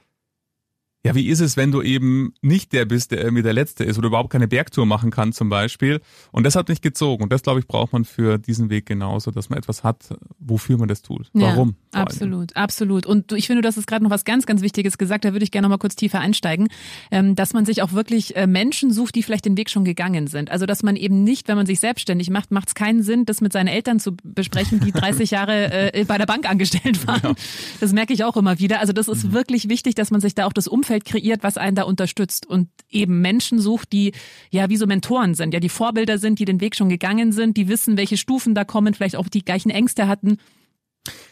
[1.05, 3.99] ja, wie ist es, wenn du eben nicht der bist, der irgendwie der Letzte ist
[3.99, 6.01] oder überhaupt keine Bergtour machen kann zum Beispiel?
[6.31, 7.25] Und das hat mich gezogen.
[7.25, 10.79] Und das, glaube ich, braucht man für diesen Weg genauso, dass man etwas hat, wofür
[10.79, 11.29] man das tut.
[11.33, 11.75] Warum?
[11.93, 13.05] Ja, absolut, absolut.
[13.05, 15.25] Und ich finde, du hast es gerade noch was ganz, ganz Wichtiges gesagt.
[15.25, 16.69] Da würde ich gerne noch mal kurz tiefer einsteigen,
[17.11, 20.29] ähm, dass man sich auch wirklich äh, Menschen sucht, die vielleicht den Weg schon gegangen
[20.29, 20.53] sind.
[20.53, 23.41] Also, dass man eben nicht, wenn man sich selbstständig macht, macht es keinen Sinn, das
[23.41, 27.21] mit seinen Eltern zu besprechen, die 30 Jahre äh, bei der Bank angestellt waren.
[27.23, 27.35] Ja.
[27.81, 28.79] Das merke ich auch immer wieder.
[28.79, 29.33] Also, das ist mhm.
[29.33, 32.46] wirklich wichtig, dass man sich da auch das Umfeld Umfeld kreiert, was einen da unterstützt
[32.46, 34.12] und eben Menschen sucht, die
[34.50, 37.57] ja wie so Mentoren sind, ja die Vorbilder sind, die den Weg schon gegangen sind,
[37.57, 40.37] die wissen, welche Stufen da kommen, vielleicht auch die gleichen Ängste hatten.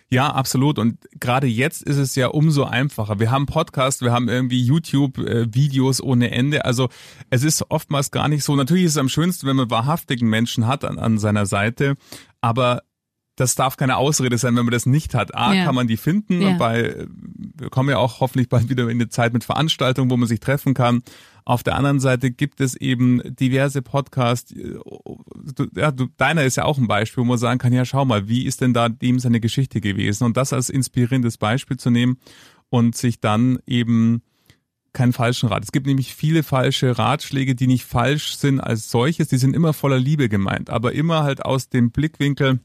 [0.08, 0.78] Ja, absolut.
[0.78, 3.20] Und gerade jetzt ist es ja umso einfacher.
[3.20, 6.64] Wir haben Podcast, wir haben irgendwie YouTube-Videos ohne Ende.
[6.64, 6.88] Also
[7.28, 8.56] es ist oftmals gar nicht so.
[8.56, 11.94] Natürlich ist es am schönsten, wenn man wahrhaftigen Menschen hat an, an seiner Seite.
[12.40, 12.82] Aber
[13.40, 15.34] das darf keine Ausrede sein, wenn man das nicht hat.
[15.34, 15.64] A, ja.
[15.64, 16.42] kann man die finden.
[16.42, 16.52] Ja.
[16.58, 17.06] Bei,
[17.56, 20.40] wir kommen ja auch hoffentlich bald wieder in eine Zeit mit Veranstaltungen, wo man sich
[20.40, 21.02] treffen kann.
[21.46, 24.52] Auf der anderen Seite gibt es eben diverse Podcasts.
[24.52, 28.04] Du, ja, du, deiner ist ja auch ein Beispiel, wo man sagen kann, ja, schau
[28.04, 30.24] mal, wie ist denn da dem seine Geschichte gewesen?
[30.24, 32.18] Und das als inspirierendes Beispiel zu nehmen
[32.68, 34.22] und sich dann eben
[34.92, 35.64] keinen falschen Rat.
[35.64, 39.72] Es gibt nämlich viele falsche Ratschläge, die nicht falsch sind als solches, die sind immer
[39.72, 42.60] voller Liebe gemeint, aber immer halt aus dem Blickwinkel,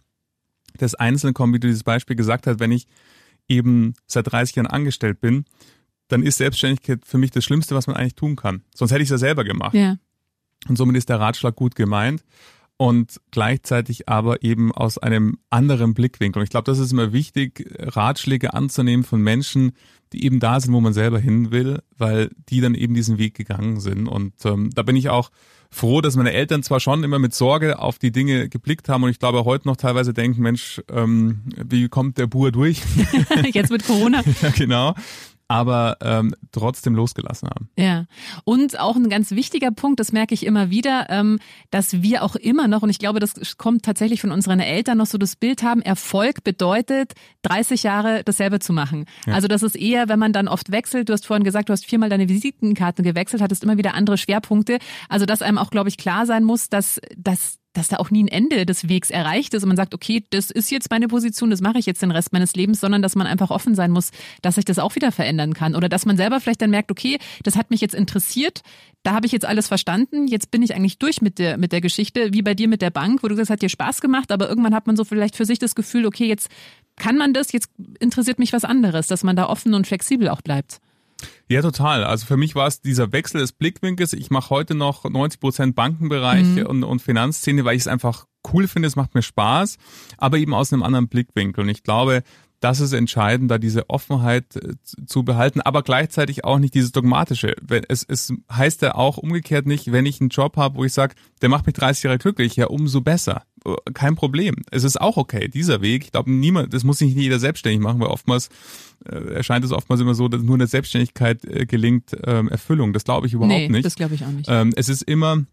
[0.82, 2.88] des Einzelnen kommen, wie du dieses Beispiel gesagt hast, wenn ich
[3.48, 5.46] eben seit 30 Jahren angestellt bin,
[6.08, 8.64] dann ist Selbstständigkeit für mich das Schlimmste, was man eigentlich tun kann.
[8.74, 9.74] Sonst hätte ich es ja selber gemacht.
[9.74, 9.98] Ja.
[10.68, 12.24] Und somit ist der Ratschlag gut gemeint
[12.78, 16.40] und gleichzeitig aber eben aus einem anderen Blickwinkel.
[16.40, 19.74] Und ich glaube, das ist immer wichtig, Ratschläge anzunehmen von Menschen,
[20.14, 23.34] die eben da sind, wo man selber hin will, weil die dann eben diesen Weg
[23.34, 24.08] gegangen sind.
[24.08, 25.32] Und ähm, da bin ich auch
[25.72, 29.10] froh, dass meine Eltern zwar schon immer mit Sorge auf die Dinge geblickt haben und
[29.10, 32.82] ich glaube heute noch teilweise denken, Mensch, ähm, wie kommt der Bur durch?
[33.54, 34.24] Jetzt mit Corona.
[34.42, 34.96] ja, genau
[35.48, 37.70] aber ähm, trotzdem losgelassen haben.
[37.78, 38.06] Ja,
[38.44, 42.36] und auch ein ganz wichtiger Punkt, das merke ich immer wieder, ähm, dass wir auch
[42.36, 45.62] immer noch, und ich glaube, das kommt tatsächlich von unseren Eltern noch so das Bild
[45.64, 49.06] haben, Erfolg bedeutet, 30 Jahre dasselbe zu machen.
[49.28, 49.34] Ja.
[49.34, 51.86] Also das ist eher, wenn man dann oft wechselt, du hast vorhin gesagt, du hast
[51.86, 54.80] viermal deine Visitenkarte gewechselt, hattest immer wieder andere Schwerpunkte.
[55.10, 58.24] Also dass einem auch, glaube ich, klar sein muss, dass, dass dass da auch nie
[58.24, 61.50] ein Ende des Wegs erreicht ist und man sagt, okay, das ist jetzt meine Position,
[61.52, 64.12] das mache ich jetzt den Rest meines Lebens, sondern dass man einfach offen sein muss,
[64.42, 67.20] dass sich das auch wieder verändern kann oder dass man selber vielleicht dann merkt, okay,
[67.44, 68.62] das hat mich jetzt interessiert,
[69.04, 71.82] da habe ich jetzt alles verstanden, jetzt bin ich eigentlich durch mit der mit der
[71.82, 74.32] Geschichte, wie bei dir mit der Bank, wo du gesagt hast, hat dir Spaß gemacht,
[74.32, 76.50] aber irgendwann hat man so vielleicht für sich das Gefühl, okay, jetzt
[76.96, 80.42] kann man das, jetzt interessiert mich was anderes, dass man da offen und flexibel auch
[80.42, 80.80] bleibt.
[81.48, 82.04] Ja, total.
[82.04, 84.14] Also für mich war es dieser Wechsel des Blickwinkels.
[84.14, 86.66] Ich mache heute noch 90 Prozent Bankenbereich mhm.
[86.66, 89.78] und, und Finanzszene, weil ich es einfach cool finde, es macht mir Spaß,
[90.18, 91.64] aber eben aus einem anderen Blickwinkel.
[91.64, 92.24] Und ich glaube,
[92.60, 94.74] das ist entscheidend, da diese Offenheit äh,
[95.06, 97.56] zu behalten, aber gleichzeitig auch nicht dieses dogmatische.
[97.88, 101.16] Es, es heißt ja auch umgekehrt nicht, wenn ich einen Job habe, wo ich sage,
[101.42, 103.44] der macht mich 30 Jahre glücklich, ja umso besser.
[103.66, 104.56] Äh, kein Problem.
[104.72, 106.04] Es ist auch okay, dieser Weg.
[106.06, 108.50] Ich glaube, niemand, das muss nicht jeder selbstständig machen, weil oftmals
[109.06, 112.94] äh, erscheint es oftmals immer so, dass nur in der Selbstständigkeit äh, gelingt ähm, Erfüllung.
[112.94, 113.86] Das glaube ich überhaupt nee, nicht.
[113.86, 114.48] Das glaube ich auch nicht.
[114.50, 115.46] Ähm, es ist immer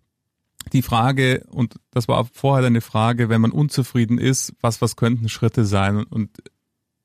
[0.72, 5.28] die Frage, und das war vorher eine Frage, wenn man unzufrieden ist, was, was könnten
[5.28, 6.04] Schritte sein?
[6.04, 6.30] Und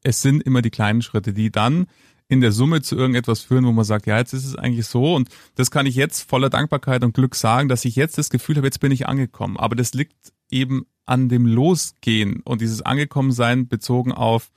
[0.03, 1.87] es sind immer die kleinen Schritte, die dann
[2.29, 5.15] in der Summe zu irgendetwas führen, wo man sagt, ja, jetzt ist es eigentlich so
[5.15, 8.57] und das kann ich jetzt voller Dankbarkeit und Glück sagen, dass ich jetzt das Gefühl
[8.57, 9.57] habe, jetzt bin ich angekommen.
[9.57, 14.51] Aber das liegt eben an dem Losgehen und dieses Angekommensein bezogen auf,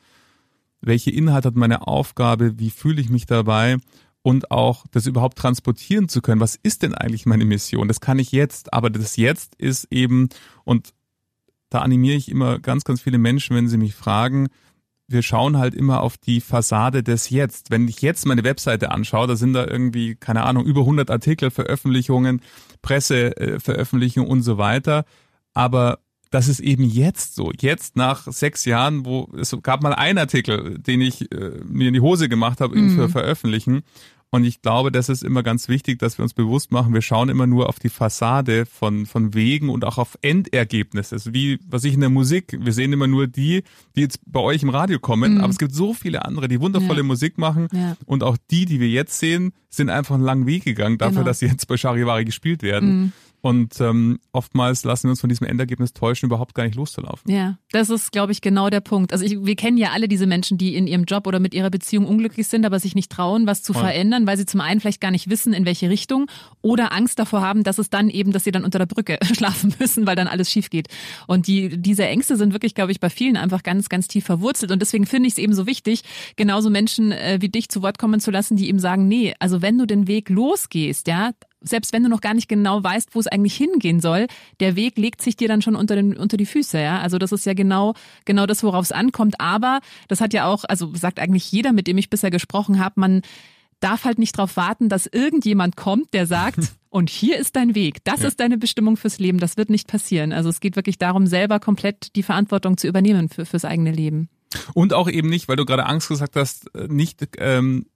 [0.81, 3.77] welche Inhalt hat meine Aufgabe, wie fühle ich mich dabei
[4.23, 6.41] und auch das überhaupt transportieren zu können.
[6.41, 7.89] Was ist denn eigentlich meine Mission?
[7.89, 10.29] Das kann ich jetzt, aber das Jetzt ist eben,
[10.65, 10.93] und
[11.69, 14.49] da animiere ich immer ganz, ganz viele Menschen, wenn sie mich fragen,
[15.07, 17.71] wir schauen halt immer auf die Fassade des Jetzt.
[17.71, 21.51] Wenn ich jetzt meine Webseite anschaue, da sind da irgendwie, keine Ahnung, über 100 Artikel,
[21.51, 22.43] Veröffentlichungen,
[22.81, 25.05] Presseveröffentlichungen und so weiter.
[25.55, 25.99] Aber
[26.31, 27.51] das ist eben jetzt so.
[27.59, 31.95] Jetzt nach sechs Jahren, wo es gab mal einen Artikel, den ich äh, mir in
[31.95, 32.97] die Hose gemacht habe, ihn mhm.
[32.97, 33.83] für veröffentlichen.
[34.33, 37.29] Und ich glaube, das ist immer ganz wichtig, dass wir uns bewusst machen, wir schauen
[37.31, 41.17] immer nur auf die Fassade von, von Wegen und auch auf Endergebnisse.
[41.17, 43.65] Also wie, was ich in der Musik, wir sehen immer nur die,
[43.97, 45.41] die jetzt bei euch im Radio kommen, mhm.
[45.41, 47.05] aber es gibt so viele andere, die wundervolle ja.
[47.05, 47.67] Musik machen.
[47.73, 47.97] Ja.
[48.07, 51.27] Und auch die, die wir jetzt sehen, sind einfach einen langen Weg gegangen dafür, genau.
[51.27, 53.01] dass sie jetzt bei Charivari gespielt werden.
[53.01, 53.13] Mhm.
[53.43, 57.31] Und ähm, oftmals lassen wir uns von diesem Endergebnis täuschen, überhaupt gar nicht loszulaufen.
[57.31, 59.13] Ja, das ist, glaube ich, genau der Punkt.
[59.13, 61.71] Also ich, wir kennen ja alle diese Menschen, die in ihrem Job oder mit ihrer
[61.71, 63.83] Beziehung unglücklich sind, aber sich nicht trauen, was zu Voll.
[63.83, 66.27] verändern, weil sie zum einen vielleicht gar nicht wissen, in welche Richtung
[66.61, 69.75] oder Angst davor haben, dass es dann eben, dass sie dann unter der Brücke schlafen
[69.79, 70.89] müssen, weil dann alles schief geht.
[71.27, 74.71] Und die, diese Ängste sind wirklich, glaube ich, bei vielen einfach ganz, ganz tief verwurzelt.
[74.71, 76.03] Und deswegen finde ich es eben so wichtig,
[76.37, 79.63] genauso Menschen äh, wie dich zu Wort kommen zu lassen, die eben sagen, nee, also
[79.63, 83.21] wenn du den Weg losgehst, ja, selbst wenn du noch gar nicht genau weißt, wo
[83.21, 84.27] es eigentlich hingehen soll,
[84.61, 86.81] der Weg legt sich dir dann schon unter, den, unter die Füße.
[86.81, 87.01] Ja?
[87.01, 87.95] Also das ist ja genau,
[88.25, 89.41] genau das, worauf es ankommt.
[89.41, 92.99] Aber das hat ja auch, also sagt eigentlich jeder, mit dem ich bisher gesprochen habe,
[92.99, 93.23] man
[93.81, 96.59] darf halt nicht darauf warten, dass irgendjemand kommt, der sagt,
[96.91, 98.29] und hier ist dein Weg, das ja.
[98.29, 99.39] ist deine Bestimmung fürs Leben.
[99.39, 100.33] Das wird nicht passieren.
[100.33, 104.29] Also es geht wirklich darum, selber komplett die Verantwortung zu übernehmen für, fürs eigene Leben.
[104.75, 107.87] Und auch eben nicht, weil du gerade Angst gesagt hast, äh, nicht ähm,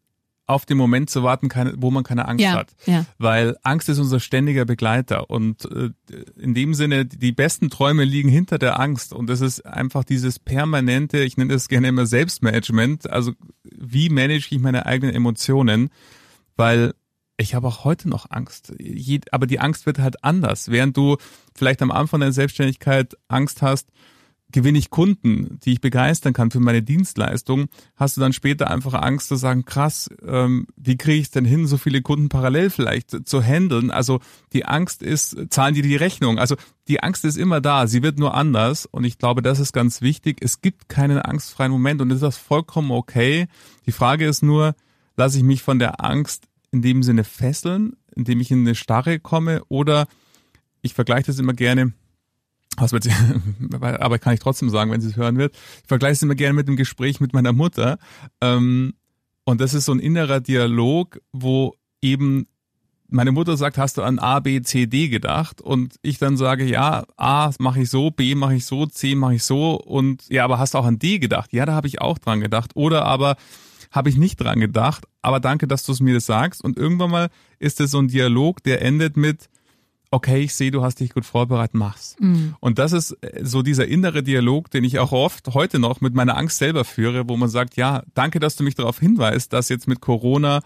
[0.47, 2.75] auf den Moment zu warten, keine, wo man keine Angst ja, hat.
[2.87, 3.07] Ja.
[3.19, 5.31] Weil Angst ist unser ständiger Begleiter.
[5.31, 5.91] Und äh,
[6.39, 9.13] in dem Sinne, die besten Träume liegen hinter der Angst.
[9.13, 13.11] Und das ist einfach dieses permanente, ich nenne das gerne immer Selbstmanagement.
[13.11, 13.33] Also
[13.65, 15.89] wie manage ich meine eigenen Emotionen?
[16.57, 16.95] Weil
[17.37, 18.73] ich habe auch heute noch Angst.
[19.31, 20.71] Aber die Angst wird halt anders.
[20.71, 21.17] Während du
[21.55, 23.89] vielleicht am Anfang der Selbstständigkeit Angst hast,
[24.55, 28.95] gewinne ich Kunden, die ich begeistern kann für meine Dienstleistung, hast du dann später einfach
[28.95, 33.27] Angst zu sagen, krass, ähm, wie kriege ich denn hin, so viele Kunden parallel vielleicht
[33.29, 33.91] zu handeln?
[33.91, 34.21] Also
[34.53, 36.39] die Angst ist, zahlen die die Rechnung?
[36.39, 36.55] Also
[36.87, 40.03] die Angst ist immer da, sie wird nur anders und ich glaube, das ist ganz
[40.03, 40.39] wichtig.
[40.41, 43.49] Es gibt keinen angstfreien Moment und ist das vollkommen okay.
[43.87, 44.77] Die Frage ist nur,
[45.17, 49.19] lasse ich mich von der Angst in dem Sinne fesseln, indem ich in eine Starre
[49.19, 50.07] komme oder
[50.81, 51.93] ich vergleiche das immer gerne,
[52.77, 53.09] was mit,
[53.81, 55.55] aber kann ich trotzdem sagen, wenn sie es hören wird.
[55.83, 57.99] Ich vergleiche es immer gerne mit einem Gespräch mit meiner Mutter.
[58.41, 58.95] Ähm,
[59.45, 62.47] und das ist so ein innerer Dialog, wo eben
[63.09, 65.61] meine Mutter sagt, hast du an A, B, C, D gedacht?
[65.61, 69.35] Und ich dann sage, ja, A mache ich so, B mache ich so, C mache
[69.35, 69.75] ich so.
[69.77, 71.53] Und ja, aber hast du auch an D gedacht?
[71.53, 72.73] Ja, da habe ich auch dran gedacht.
[72.75, 73.37] Oder aber
[73.93, 76.65] habe ich nicht dran gedacht, aber danke, dass du es mir das sagst.
[76.65, 77.29] Und irgendwann mal
[77.61, 79.49] ist es so ein Dialog, der endet mit,
[80.11, 82.17] okay, ich sehe, du hast dich gut vorbereitet, mach's.
[82.21, 82.55] Mhm.
[82.61, 86.15] Und das ist äh, so dieser innere Dialog, den ich auch oft heute noch mit
[86.15, 89.69] meiner Angst selber führe, wo man sagt, ja, danke, dass du mich darauf hinweist, dass
[89.69, 90.61] jetzt mit Corona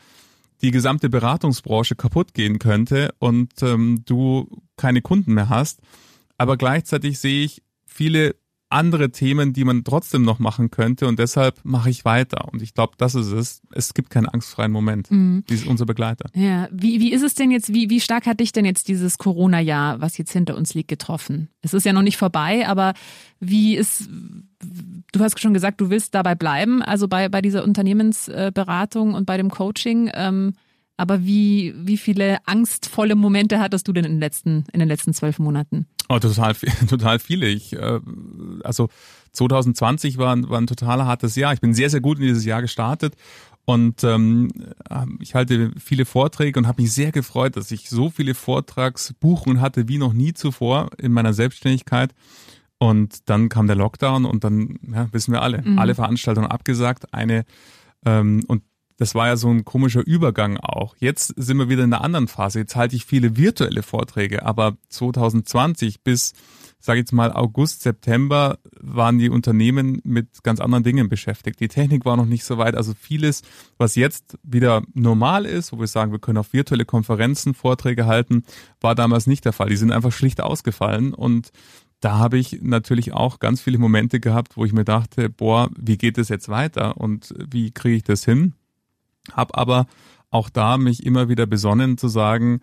[0.61, 5.81] die gesamte Beratungsbranche kaputt gehen könnte und ähm, du keine Kunden mehr hast.
[6.37, 8.35] Aber gleichzeitig sehe ich viele
[8.71, 12.49] andere Themen, die man trotzdem noch machen könnte und deshalb mache ich weiter.
[12.53, 13.63] Und ich glaube, das ist es.
[13.73, 15.11] Es gibt keinen angstfreien Moment.
[15.11, 15.45] Mhm.
[15.49, 16.31] Die ist unser Begleiter.
[16.35, 19.19] Ja, wie, wie ist es denn jetzt, wie, wie stark hat dich denn jetzt dieses
[19.19, 21.49] Corona-Jahr, was jetzt hinter uns liegt, getroffen?
[21.63, 22.95] Es ist ja noch nicht vorbei, aber
[23.41, 24.09] wie ist,
[24.61, 29.37] du hast schon gesagt, du willst dabei bleiben, also bei, bei dieser Unternehmensberatung und bei
[29.37, 30.11] dem Coaching.
[30.13, 30.55] Ähm,
[30.99, 35.15] aber wie, wie viele angstvolle Momente hattest du denn in den letzten, in den letzten
[35.15, 35.87] zwölf Monaten?
[36.11, 36.55] Oh, total,
[36.89, 37.49] total viele.
[37.49, 38.01] Ich, äh,
[38.65, 38.89] also
[39.33, 41.53] 2020 war, war ein total hartes Jahr.
[41.53, 43.15] Ich bin sehr, sehr gut in dieses Jahr gestartet
[43.69, 44.49] und ähm,
[45.21, 49.89] ich halte viele Vorträge und habe mich sehr gefreut, dass ich so viele Vortragsbuchungen hatte
[49.89, 52.15] wie noch nie zuvor in meiner Selbstständigkeit.
[52.79, 55.79] Und dann kam der Lockdown und dann ja, wissen wir alle, mhm.
[55.79, 57.13] alle Veranstaltungen abgesagt.
[57.13, 57.45] Eine
[58.07, 58.63] ähm, und
[58.99, 60.97] das war ja so ein komischer Übergang auch.
[60.99, 62.59] Jetzt sind wir wieder in einer anderen Phase.
[62.59, 66.35] Jetzt halte ich viele virtuelle Vorträge, aber 2020 bis,
[66.81, 71.61] sage ich jetzt mal, August, September waren die Unternehmen mit ganz anderen Dingen beschäftigt.
[71.61, 72.75] Die Technik war noch nicht so weit.
[72.75, 73.43] Also vieles,
[73.79, 78.43] was jetzt wieder normal ist, wo wir sagen, wir können auf virtuelle Konferenzen Vorträge halten,
[78.81, 79.69] war damals nicht der Fall.
[79.69, 81.53] Die sind einfach schlicht ausgefallen und
[82.01, 85.99] da habe ich natürlich auch ganz viele Momente gehabt, wo ich mir dachte, boah, wie
[85.99, 88.55] geht es jetzt weiter und wie kriege ich das hin?
[89.33, 89.87] Hab aber
[90.31, 92.61] auch da mich immer wieder besonnen zu sagen,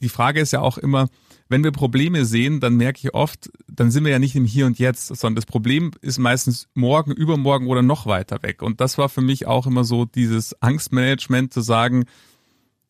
[0.00, 1.08] die Frage ist ja auch immer,
[1.48, 4.66] wenn wir Probleme sehen, dann merke ich oft, dann sind wir ja nicht im Hier
[4.66, 8.62] und Jetzt, sondern das Problem ist meistens morgen, übermorgen oder noch weiter weg.
[8.62, 12.04] Und das war für mich auch immer so dieses Angstmanagement zu sagen,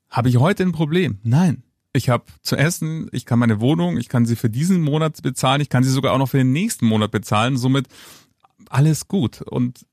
[0.09, 1.19] habe ich heute ein Problem?
[1.23, 1.65] Nein.
[1.93, 5.61] Ich habe zu essen, ich kann meine Wohnung, ich kann sie für diesen Monat bezahlen,
[5.61, 7.59] ich kann sie sogar auch noch für den nächsten Monat bezahlen.
[7.59, 7.89] Somit
[8.71, 9.43] alles gut.
[9.43, 9.85] Und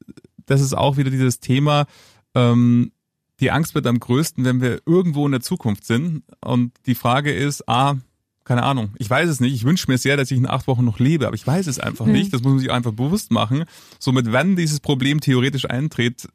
[0.45, 1.87] das ist auch wieder dieses Thema,
[2.35, 2.91] ähm,
[3.39, 6.23] die Angst wird am größten, wenn wir irgendwo in der Zukunft sind.
[6.41, 7.97] Und die Frage ist, a,
[8.43, 9.53] keine Ahnung, ich weiß es nicht.
[9.53, 11.79] Ich wünsche mir sehr, dass ich in acht Wochen noch lebe, aber ich weiß es
[11.79, 12.13] einfach hm.
[12.13, 12.33] nicht.
[12.33, 13.63] Das muss man sich einfach bewusst machen.
[13.99, 16.27] Somit, wenn dieses Problem theoretisch eintritt,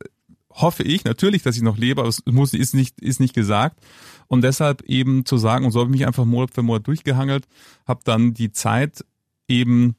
[0.51, 3.81] hoffe ich natürlich, dass ich noch lebe, aber es muss, ist nicht, ist nicht gesagt.
[4.29, 7.47] Und deshalb eben zu sagen, und so habe ich mich einfach Monat für Monat durchgehangelt,
[7.87, 9.05] habe dann die Zeit
[9.49, 9.97] eben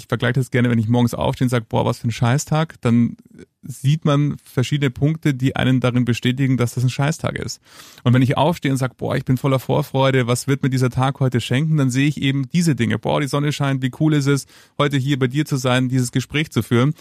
[0.00, 2.80] ich vergleiche das gerne, wenn ich morgens aufstehe und sage, boah, was für ein Scheißtag,
[2.80, 3.16] dann
[3.62, 7.60] sieht man verschiedene Punkte, die einen darin bestätigen, dass das ein Scheißtag ist.
[8.02, 10.88] Und wenn ich aufstehe und sage, boah, ich bin voller Vorfreude, was wird mir dieser
[10.88, 12.98] Tag heute schenken, dann sehe ich eben diese Dinge.
[12.98, 14.46] Boah, die Sonne scheint, wie cool ist es,
[14.78, 16.94] heute hier bei dir zu sein, dieses Gespräch zu führen.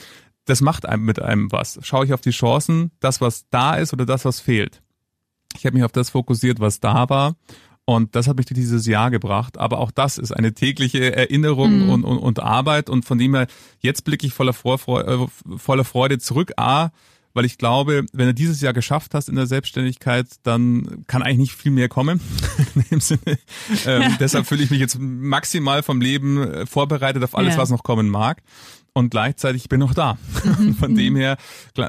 [0.43, 1.79] Das macht einem mit einem was.
[1.81, 4.81] Schaue ich auf die Chancen, das, was da ist oder das, was fehlt.
[5.55, 7.35] Ich habe mich auf das fokussiert, was da war
[7.89, 9.57] und das hat mich durch dieses Jahr gebracht.
[9.57, 11.89] Aber auch das ist eine tägliche Erinnerung mhm.
[11.89, 12.87] und, und, und Arbeit.
[12.87, 13.47] Und von dem her,
[13.79, 16.51] jetzt blicke ich voller, Vorfreude, äh, voller Freude zurück.
[16.57, 16.89] A,
[17.33, 21.37] weil ich glaube, wenn du dieses Jahr geschafft hast in der Selbstständigkeit, dann kann eigentlich
[21.37, 22.21] nicht viel mehr kommen.
[22.75, 23.39] in dem Sinne.
[23.87, 27.59] Ähm, deshalb fühle ich mich jetzt maximal vom Leben äh, vorbereitet auf alles, ja.
[27.59, 28.43] was noch kommen mag
[28.93, 30.17] und gleichzeitig ich bin noch da.
[30.43, 30.75] Mhm.
[30.79, 31.37] Von dem her,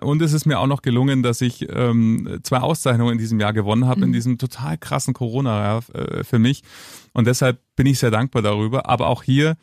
[0.02, 3.52] und es ist mir auch noch gelungen, dass ich ähm, zwei Auszeichnungen in diesem Jahr
[3.52, 4.06] gewonnen habe, mhm.
[4.06, 6.62] in diesem total krassen Corona-Jahr äh, für mich.
[7.12, 8.88] Und deshalb bin ich sehr dankbar darüber.
[8.88, 9.56] Aber auch hier,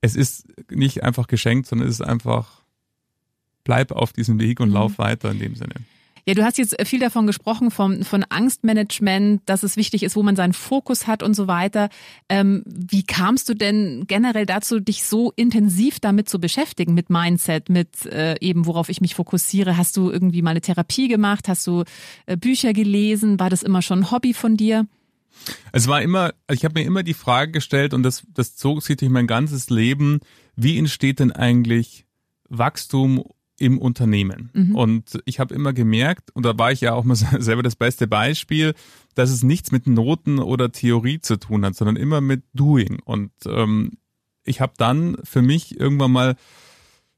[0.00, 2.62] es ist nicht einfach geschenkt, sondern es ist einfach,
[3.64, 4.74] bleib auf diesem Weg und mhm.
[4.74, 5.74] lauf weiter in dem Sinne.
[6.26, 10.22] Ja, du hast jetzt viel davon gesprochen, vom, von Angstmanagement, dass es wichtig ist, wo
[10.22, 11.90] man seinen Fokus hat und so weiter.
[12.30, 17.68] Ähm, wie kamst du denn generell dazu, dich so intensiv damit zu beschäftigen, mit Mindset,
[17.68, 19.76] mit äh, eben, worauf ich mich fokussiere?
[19.76, 21.46] Hast du irgendwie mal eine Therapie gemacht?
[21.46, 21.84] Hast du
[22.24, 23.38] äh, Bücher gelesen?
[23.38, 24.86] War das immer schon ein Hobby von dir?
[25.72, 28.96] Es war immer, ich habe mir immer die Frage gestellt und das, das zog sich
[28.96, 30.20] durch mein ganzes Leben,
[30.56, 32.06] wie entsteht denn eigentlich
[32.48, 33.24] Wachstum
[33.58, 34.50] im Unternehmen.
[34.52, 34.74] Mhm.
[34.74, 38.06] Und ich habe immer gemerkt, und da war ich ja auch mal selber das beste
[38.06, 38.74] Beispiel,
[39.14, 42.98] dass es nichts mit Noten oder Theorie zu tun hat, sondern immer mit Doing.
[43.04, 43.92] Und ähm,
[44.44, 46.36] ich habe dann für mich irgendwann mal,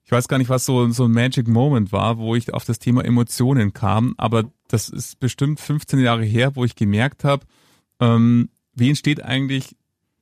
[0.04, 2.78] ich weiß gar nicht, was so, so ein Magic Moment war, wo ich auf das
[2.78, 7.46] Thema Emotionen kam, aber das ist bestimmt 15 Jahre her, wo ich gemerkt habe,
[8.00, 9.76] ähm, wie entsteht eigentlich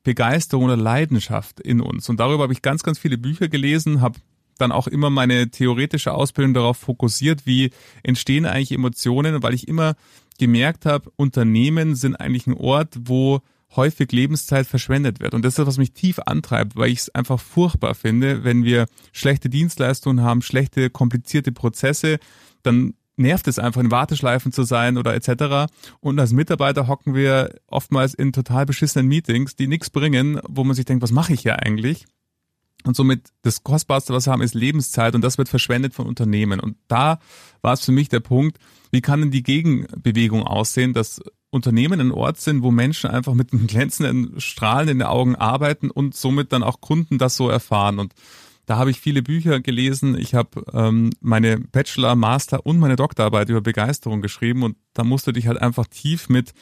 [0.05, 2.09] Begeisterung oder Leidenschaft in uns.
[2.09, 4.21] Und darüber habe ich ganz, ganz viele Bücher gelesen, habe
[4.59, 7.71] dann auch immer meine theoretische Ausbildung darauf fokussiert, wie
[8.03, 9.95] entstehen eigentlich Emotionen, weil ich immer
[10.39, 13.41] gemerkt habe, Unternehmen sind eigentlich ein Ort, wo
[13.77, 15.35] häufig Lebenszeit verschwendet wird.
[15.35, 18.87] Und das ist, was mich tief antreibt, weil ich es einfach furchtbar finde, wenn wir
[19.13, 22.19] schlechte Dienstleistungen haben, schlechte, komplizierte Prozesse,
[22.63, 25.73] dann nervt es einfach, in Warteschleifen zu sein oder etc.
[26.01, 30.75] Und als Mitarbeiter hocken wir oftmals in total beschissenen Meetings, die nichts bringen, wo man
[30.75, 32.07] sich denkt, was mache ich hier eigentlich?
[32.87, 36.61] Und somit das Kostbarste, was wir haben, ist Lebenszeit und das wird verschwendet von Unternehmen.
[36.61, 37.19] Und da
[37.63, 38.59] war es für mich der Punkt,
[38.91, 41.21] wie kann denn die Gegenbewegung aussehen, dass
[41.51, 45.91] Unternehmen ein Ort sind, wo Menschen einfach mit einem glänzenden Strahlen in den Augen arbeiten
[45.91, 47.99] und somit dann auch Kunden das so erfahren.
[47.99, 48.13] Und
[48.67, 50.19] da habe ich viele Bücher gelesen.
[50.19, 55.27] Ich habe ähm, meine Bachelor, Master und meine Doktorarbeit über Begeisterung geschrieben und da musst
[55.27, 56.53] du dich halt einfach tief mit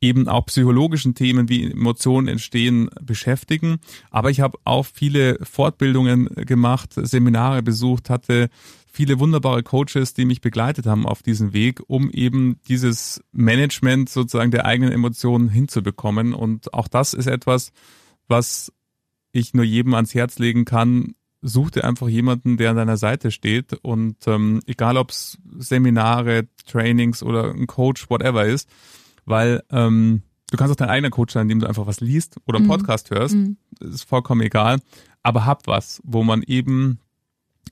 [0.00, 3.78] eben auch psychologischen Themen, wie Emotionen entstehen, beschäftigen.
[4.10, 8.48] Aber ich habe auch viele Fortbildungen gemacht, Seminare besucht, hatte
[8.86, 14.50] viele wunderbare Coaches, die mich begleitet haben auf diesem Weg, um eben dieses Management sozusagen
[14.50, 16.32] der eigenen Emotionen hinzubekommen.
[16.32, 17.72] Und auch das ist etwas,
[18.28, 18.72] was
[19.32, 21.14] ich nur jedem ans Herz legen kann.
[21.40, 26.48] Such dir einfach jemanden, der an deiner Seite steht und ähm, egal ob es Seminare,
[26.66, 28.68] Trainings oder ein Coach, whatever ist,
[29.28, 32.58] weil ähm, du kannst auch dein eigener Coach sein, indem du einfach was liest oder
[32.58, 32.70] einen mhm.
[32.70, 33.34] Podcast hörst.
[33.34, 33.56] Mhm.
[33.80, 34.80] ist vollkommen egal.
[35.22, 37.00] Aber hab was, wo man eben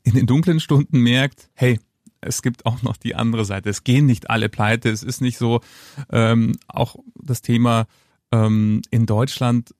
[0.02, 1.80] in den dunklen Stunden merkt, hey,
[2.20, 3.70] es gibt auch noch die andere Seite.
[3.70, 4.90] Es gehen nicht alle pleite.
[4.90, 5.60] Es ist nicht so,
[6.10, 7.86] ähm, auch das Thema
[8.32, 9.74] ähm, in Deutschland,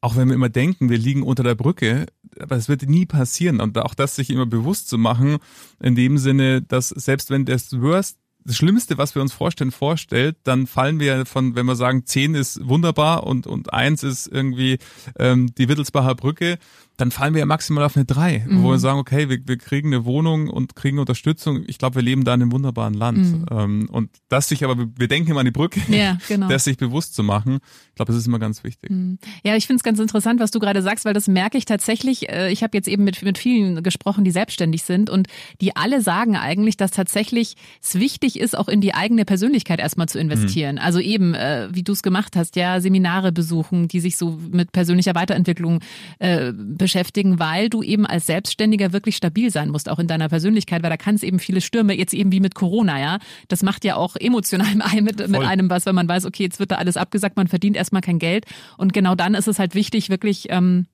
[0.00, 2.06] auch wenn wir immer denken, wir liegen unter der Brücke,
[2.38, 3.60] aber es wird nie passieren.
[3.60, 5.38] Und auch das sich immer bewusst zu machen,
[5.80, 10.36] in dem Sinne, dass selbst wenn das Worst das Schlimmste, was wir uns vorstellen, vorstellt,
[10.44, 14.78] dann fallen wir von, wenn wir sagen, zehn ist wunderbar und, und eins ist irgendwie
[15.18, 16.58] ähm, die Wittelsbacher Brücke,
[17.00, 18.62] dann fallen wir ja maximal auf eine drei, mhm.
[18.62, 21.64] wo wir sagen, okay, wir, wir kriegen eine Wohnung und kriegen Unterstützung.
[21.66, 23.18] Ich glaube, wir leben da in einem wunderbaren Land.
[23.18, 23.46] Mhm.
[23.50, 26.48] Ähm, und das sich aber, wir denken immer an die Brücke, ja, genau.
[26.50, 27.58] das sich bewusst zu machen.
[27.88, 28.90] Ich glaube, das ist immer ganz wichtig.
[28.90, 29.18] Mhm.
[29.42, 32.28] Ja, ich finde es ganz interessant, was du gerade sagst, weil das merke ich tatsächlich.
[32.28, 35.28] Äh, ich habe jetzt eben mit, mit vielen gesprochen, die selbstständig sind und
[35.60, 40.08] die alle sagen eigentlich, dass tatsächlich es wichtig ist, auch in die eigene Persönlichkeit erstmal
[40.08, 40.76] zu investieren.
[40.76, 40.82] Mhm.
[40.82, 44.72] Also eben, äh, wie du es gemacht hast, ja, Seminare besuchen, die sich so mit
[44.72, 45.80] persönlicher Weiterentwicklung
[46.18, 46.89] äh, beschäftigen,
[47.38, 50.96] weil du eben als Selbstständiger wirklich stabil sein musst, auch in deiner Persönlichkeit, weil da
[50.96, 53.18] kann es eben viele Stürme, jetzt eben wie mit Corona, ja.
[53.48, 56.70] Das macht ja auch emotional mit, mit einem was, wenn man weiß, okay, jetzt wird
[56.70, 58.46] da alles abgesagt, man verdient erstmal kein Geld.
[58.76, 60.86] Und genau dann ist es halt wichtig, wirklich ähm,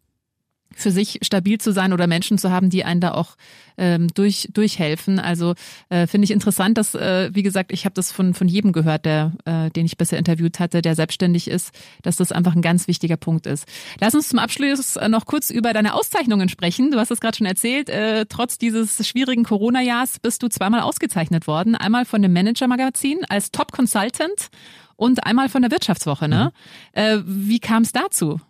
[0.74, 3.36] für sich stabil zu sein oder Menschen zu haben, die einen da auch
[3.78, 5.18] ähm, durch, durchhelfen.
[5.18, 5.54] Also
[5.88, 9.04] äh, finde ich interessant, dass, äh, wie gesagt, ich habe das von, von jedem gehört,
[9.04, 12.88] der, äh, den ich bisher interviewt hatte, der selbstständig ist, dass das einfach ein ganz
[12.88, 13.66] wichtiger Punkt ist.
[14.00, 16.90] Lass uns zum Abschluss noch kurz über deine Auszeichnungen sprechen.
[16.90, 17.88] Du hast es gerade schon erzählt.
[17.88, 21.74] Äh, trotz dieses schwierigen Corona-Jahrs bist du zweimal ausgezeichnet worden.
[21.74, 24.48] Einmal von dem Manager-Magazin als Top Consultant
[24.96, 26.28] und einmal von der Wirtschaftswoche.
[26.28, 26.52] Ne?
[26.94, 27.00] Mhm.
[27.00, 28.40] Äh, wie kam es dazu?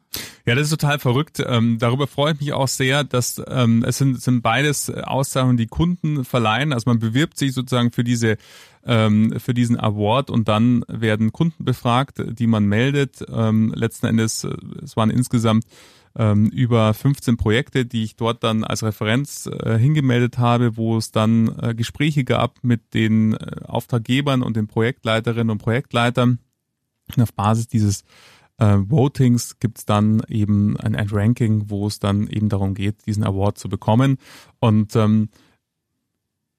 [0.44, 1.42] Ja, das ist total verrückt.
[1.44, 5.66] Ähm, darüber freue ich mich auch sehr, dass ähm, es sind, sind beides Auszeichnungen, die
[5.66, 6.72] Kunden verleihen.
[6.72, 8.36] Also man bewirbt sich sozusagen für diese
[8.84, 13.24] ähm, für diesen Award und dann werden Kunden befragt, die man meldet.
[13.28, 15.64] Ähm, letzten Endes, äh, es waren insgesamt
[16.16, 21.10] ähm, über 15 Projekte, die ich dort dann als Referenz äh, hingemeldet habe, wo es
[21.10, 26.38] dann äh, Gespräche gab mit den äh, Auftraggebern und den Projektleiterinnen und Projektleitern.
[27.14, 28.04] Und auf Basis dieses
[28.58, 33.06] äh, Votings gibt es dann eben ein, ein, Ranking, wo es dann eben darum geht,
[33.06, 34.18] diesen Award zu bekommen.
[34.60, 35.28] Und ähm,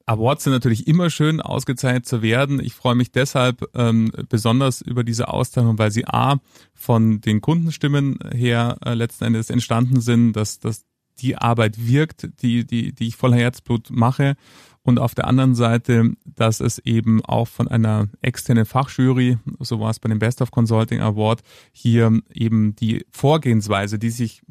[0.06, 2.62] Awards sind natürlich immer schön, ausgezeichnet zu werden.
[2.62, 6.40] Ich freue mich deshalb ähm, besonders über diese Auszeichnung, weil sie A
[6.74, 10.86] von den Kundenstimmen her äh, letzten Endes entstanden sind, dass, dass
[11.20, 14.36] die Arbeit wirkt, die, die, die ich voller Herzblut mache.
[14.84, 19.90] Und auf der anderen Seite, dass es eben auch von einer externen Fachjury, so war
[19.90, 21.42] es bei dem Best of Consulting Award,
[21.74, 24.42] hier eben die Vorgehensweise, die sich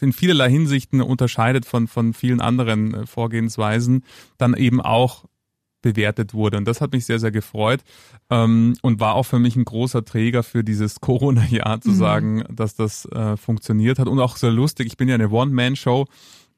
[0.00, 4.04] in vielerlei Hinsichten unterscheidet von, von vielen anderen äh, Vorgehensweisen,
[4.38, 5.24] dann eben auch
[5.86, 6.56] bewertet wurde.
[6.56, 7.84] Und das hat mich sehr, sehr gefreut
[8.28, 11.94] ähm, und war auch für mich ein großer Träger für dieses Corona-Jahr zu mhm.
[11.94, 14.08] sagen, dass das äh, funktioniert hat.
[14.08, 16.06] Und auch sehr lustig, ich bin ja eine One-Man-Show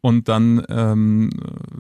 [0.01, 1.29] und dann ähm,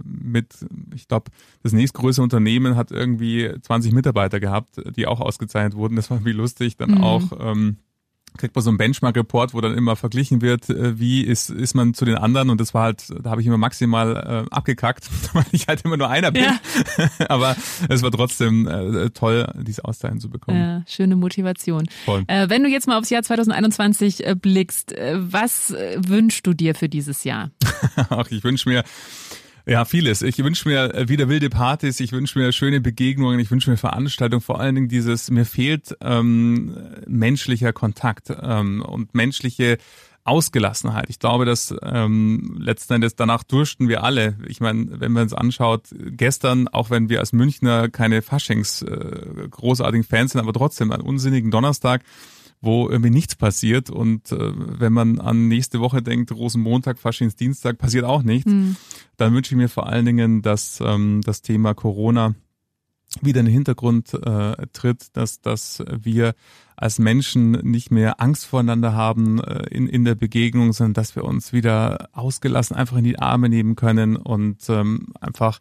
[0.05, 0.55] mit,
[0.95, 1.31] ich glaube,
[1.63, 5.97] das nächstgrößere Unternehmen hat irgendwie 20 Mitarbeiter gehabt, die auch ausgezeichnet wurden.
[5.97, 6.77] Das war irgendwie lustig.
[6.77, 7.01] Dann mhm.
[7.03, 7.79] auch ähm,
[8.39, 11.95] kriegt man so einen Benchmark-Report, wo dann immer verglichen wird, äh, wie ist, ist man
[11.95, 15.45] zu den anderen und das war halt, da habe ich immer maximal äh, abgekackt, weil
[15.53, 16.45] ich halt immer nur einer bin.
[16.45, 16.59] Ja.
[17.29, 17.57] Aber
[17.89, 20.59] es war trotzdem äh, toll, diese Auszeichnung zu bekommen.
[20.59, 21.87] Ja, schöne Motivation.
[22.05, 22.25] Voll.
[22.27, 26.75] Äh, wenn du jetzt mal aufs Jahr 2021 äh, blickst, äh, was wünschst du dir
[26.75, 27.51] für dieses Jahr?
[28.09, 28.85] Ach, ich wünsche mir
[29.69, 30.23] ja, vieles.
[30.23, 33.77] Ich wünsche mir äh, wieder wilde Partys, ich wünsche mir schöne Begegnungen, ich wünsche mir
[33.77, 36.75] Veranstaltungen, vor allen Dingen dieses, mir fehlt ähm,
[37.07, 39.77] menschlicher Kontakt ähm, und menschliche
[40.25, 41.07] Ausgelassenheit.
[41.09, 44.37] Ich glaube, dass ähm, letzten Endes danach dursten wir alle.
[44.47, 49.49] Ich meine, wenn man uns anschaut, gestern, auch wenn wir als Münchner keine Faschings äh,
[49.51, 52.03] großartigen Fans sind, aber trotzdem einen unsinnigen Donnerstag,
[52.61, 53.91] wo irgendwie nichts passiert.
[53.91, 58.51] Und äh, wenn man an nächste Woche denkt, Rosenmontag, Faschingsdienstag, passiert auch nichts.
[58.51, 58.77] Mhm.
[59.17, 62.35] Dann wünsche ich mir vor allen Dingen, dass ähm, das Thema Corona
[63.23, 66.35] wieder in den Hintergrund äh, tritt, dass, dass wir
[66.77, 71.25] als Menschen nicht mehr Angst voreinander haben äh, in, in der Begegnung, sondern dass wir
[71.25, 75.61] uns wieder ausgelassen einfach in die Arme nehmen können und ähm, einfach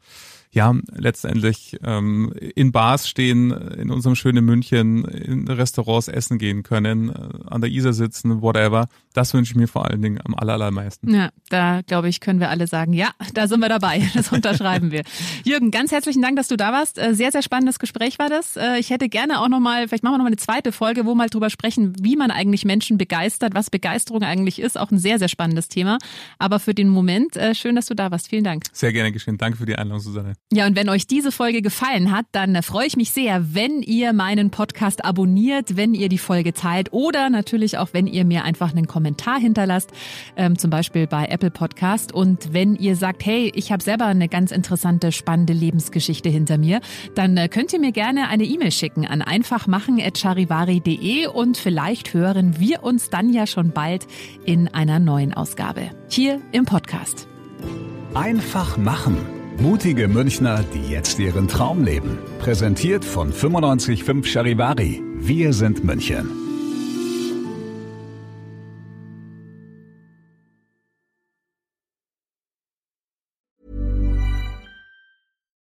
[0.58, 7.10] ja, letztendlich ähm, in Bars stehen, in unserem schönen München, in Restaurants essen gehen können,
[7.10, 7.14] äh,
[7.46, 8.90] an der Isar sitzen, whatever.
[9.18, 11.12] Das wünsche ich mir vor allen Dingen am allermeisten.
[11.12, 14.08] Ja, da glaube ich, können wir alle sagen, ja, da sind wir dabei.
[14.18, 15.04] Das unterschreiben wir.
[15.44, 16.98] Jürgen, ganz herzlichen Dank, dass du da warst.
[16.98, 18.58] Äh, sehr, sehr spannendes Gespräch war das.
[18.58, 21.16] Äh, ich hätte gerne auch nochmal, vielleicht machen wir nochmal eine zweite Folge, wo wir
[21.16, 24.78] mal drüber sprechen, wie man eigentlich Menschen begeistert, was Begeisterung eigentlich ist.
[24.78, 25.98] Auch ein sehr, sehr spannendes Thema.
[26.38, 28.30] Aber für den Moment, schön, dass du da warst.
[28.30, 28.66] Vielen Dank.
[28.72, 29.38] Sehr gerne geschehen.
[29.38, 30.34] Danke für die Einladung, Susanne.
[30.52, 34.14] Ja, und wenn euch diese Folge gefallen hat, dann freue ich mich sehr, wenn ihr
[34.14, 38.72] meinen Podcast abonniert, wenn ihr die Folge teilt oder natürlich auch, wenn ihr mir einfach
[38.72, 39.92] einen Kommentar hinterlasst,
[40.36, 42.14] ähm, zum Beispiel bei Apple Podcast.
[42.14, 46.82] Und wenn ihr sagt, hey, ich habe selber eine ganz interessante, spannende Lebensgeschichte hinter mir,
[47.16, 52.84] dann äh, könnt ihr mir gerne eine E-Mail schicken an einfachmachen.charivari.de und vielleicht hören wir
[52.84, 54.08] uns dann ja schon bald
[54.44, 57.30] in einer neuen Ausgabe hier im Podcast.
[58.14, 59.16] Einfach machen
[59.60, 62.20] Mutige Münchner, die jetzt ihren Traum leben.
[62.38, 65.02] Präsentiert von 955 Charivari.
[65.16, 66.47] Wir sind München.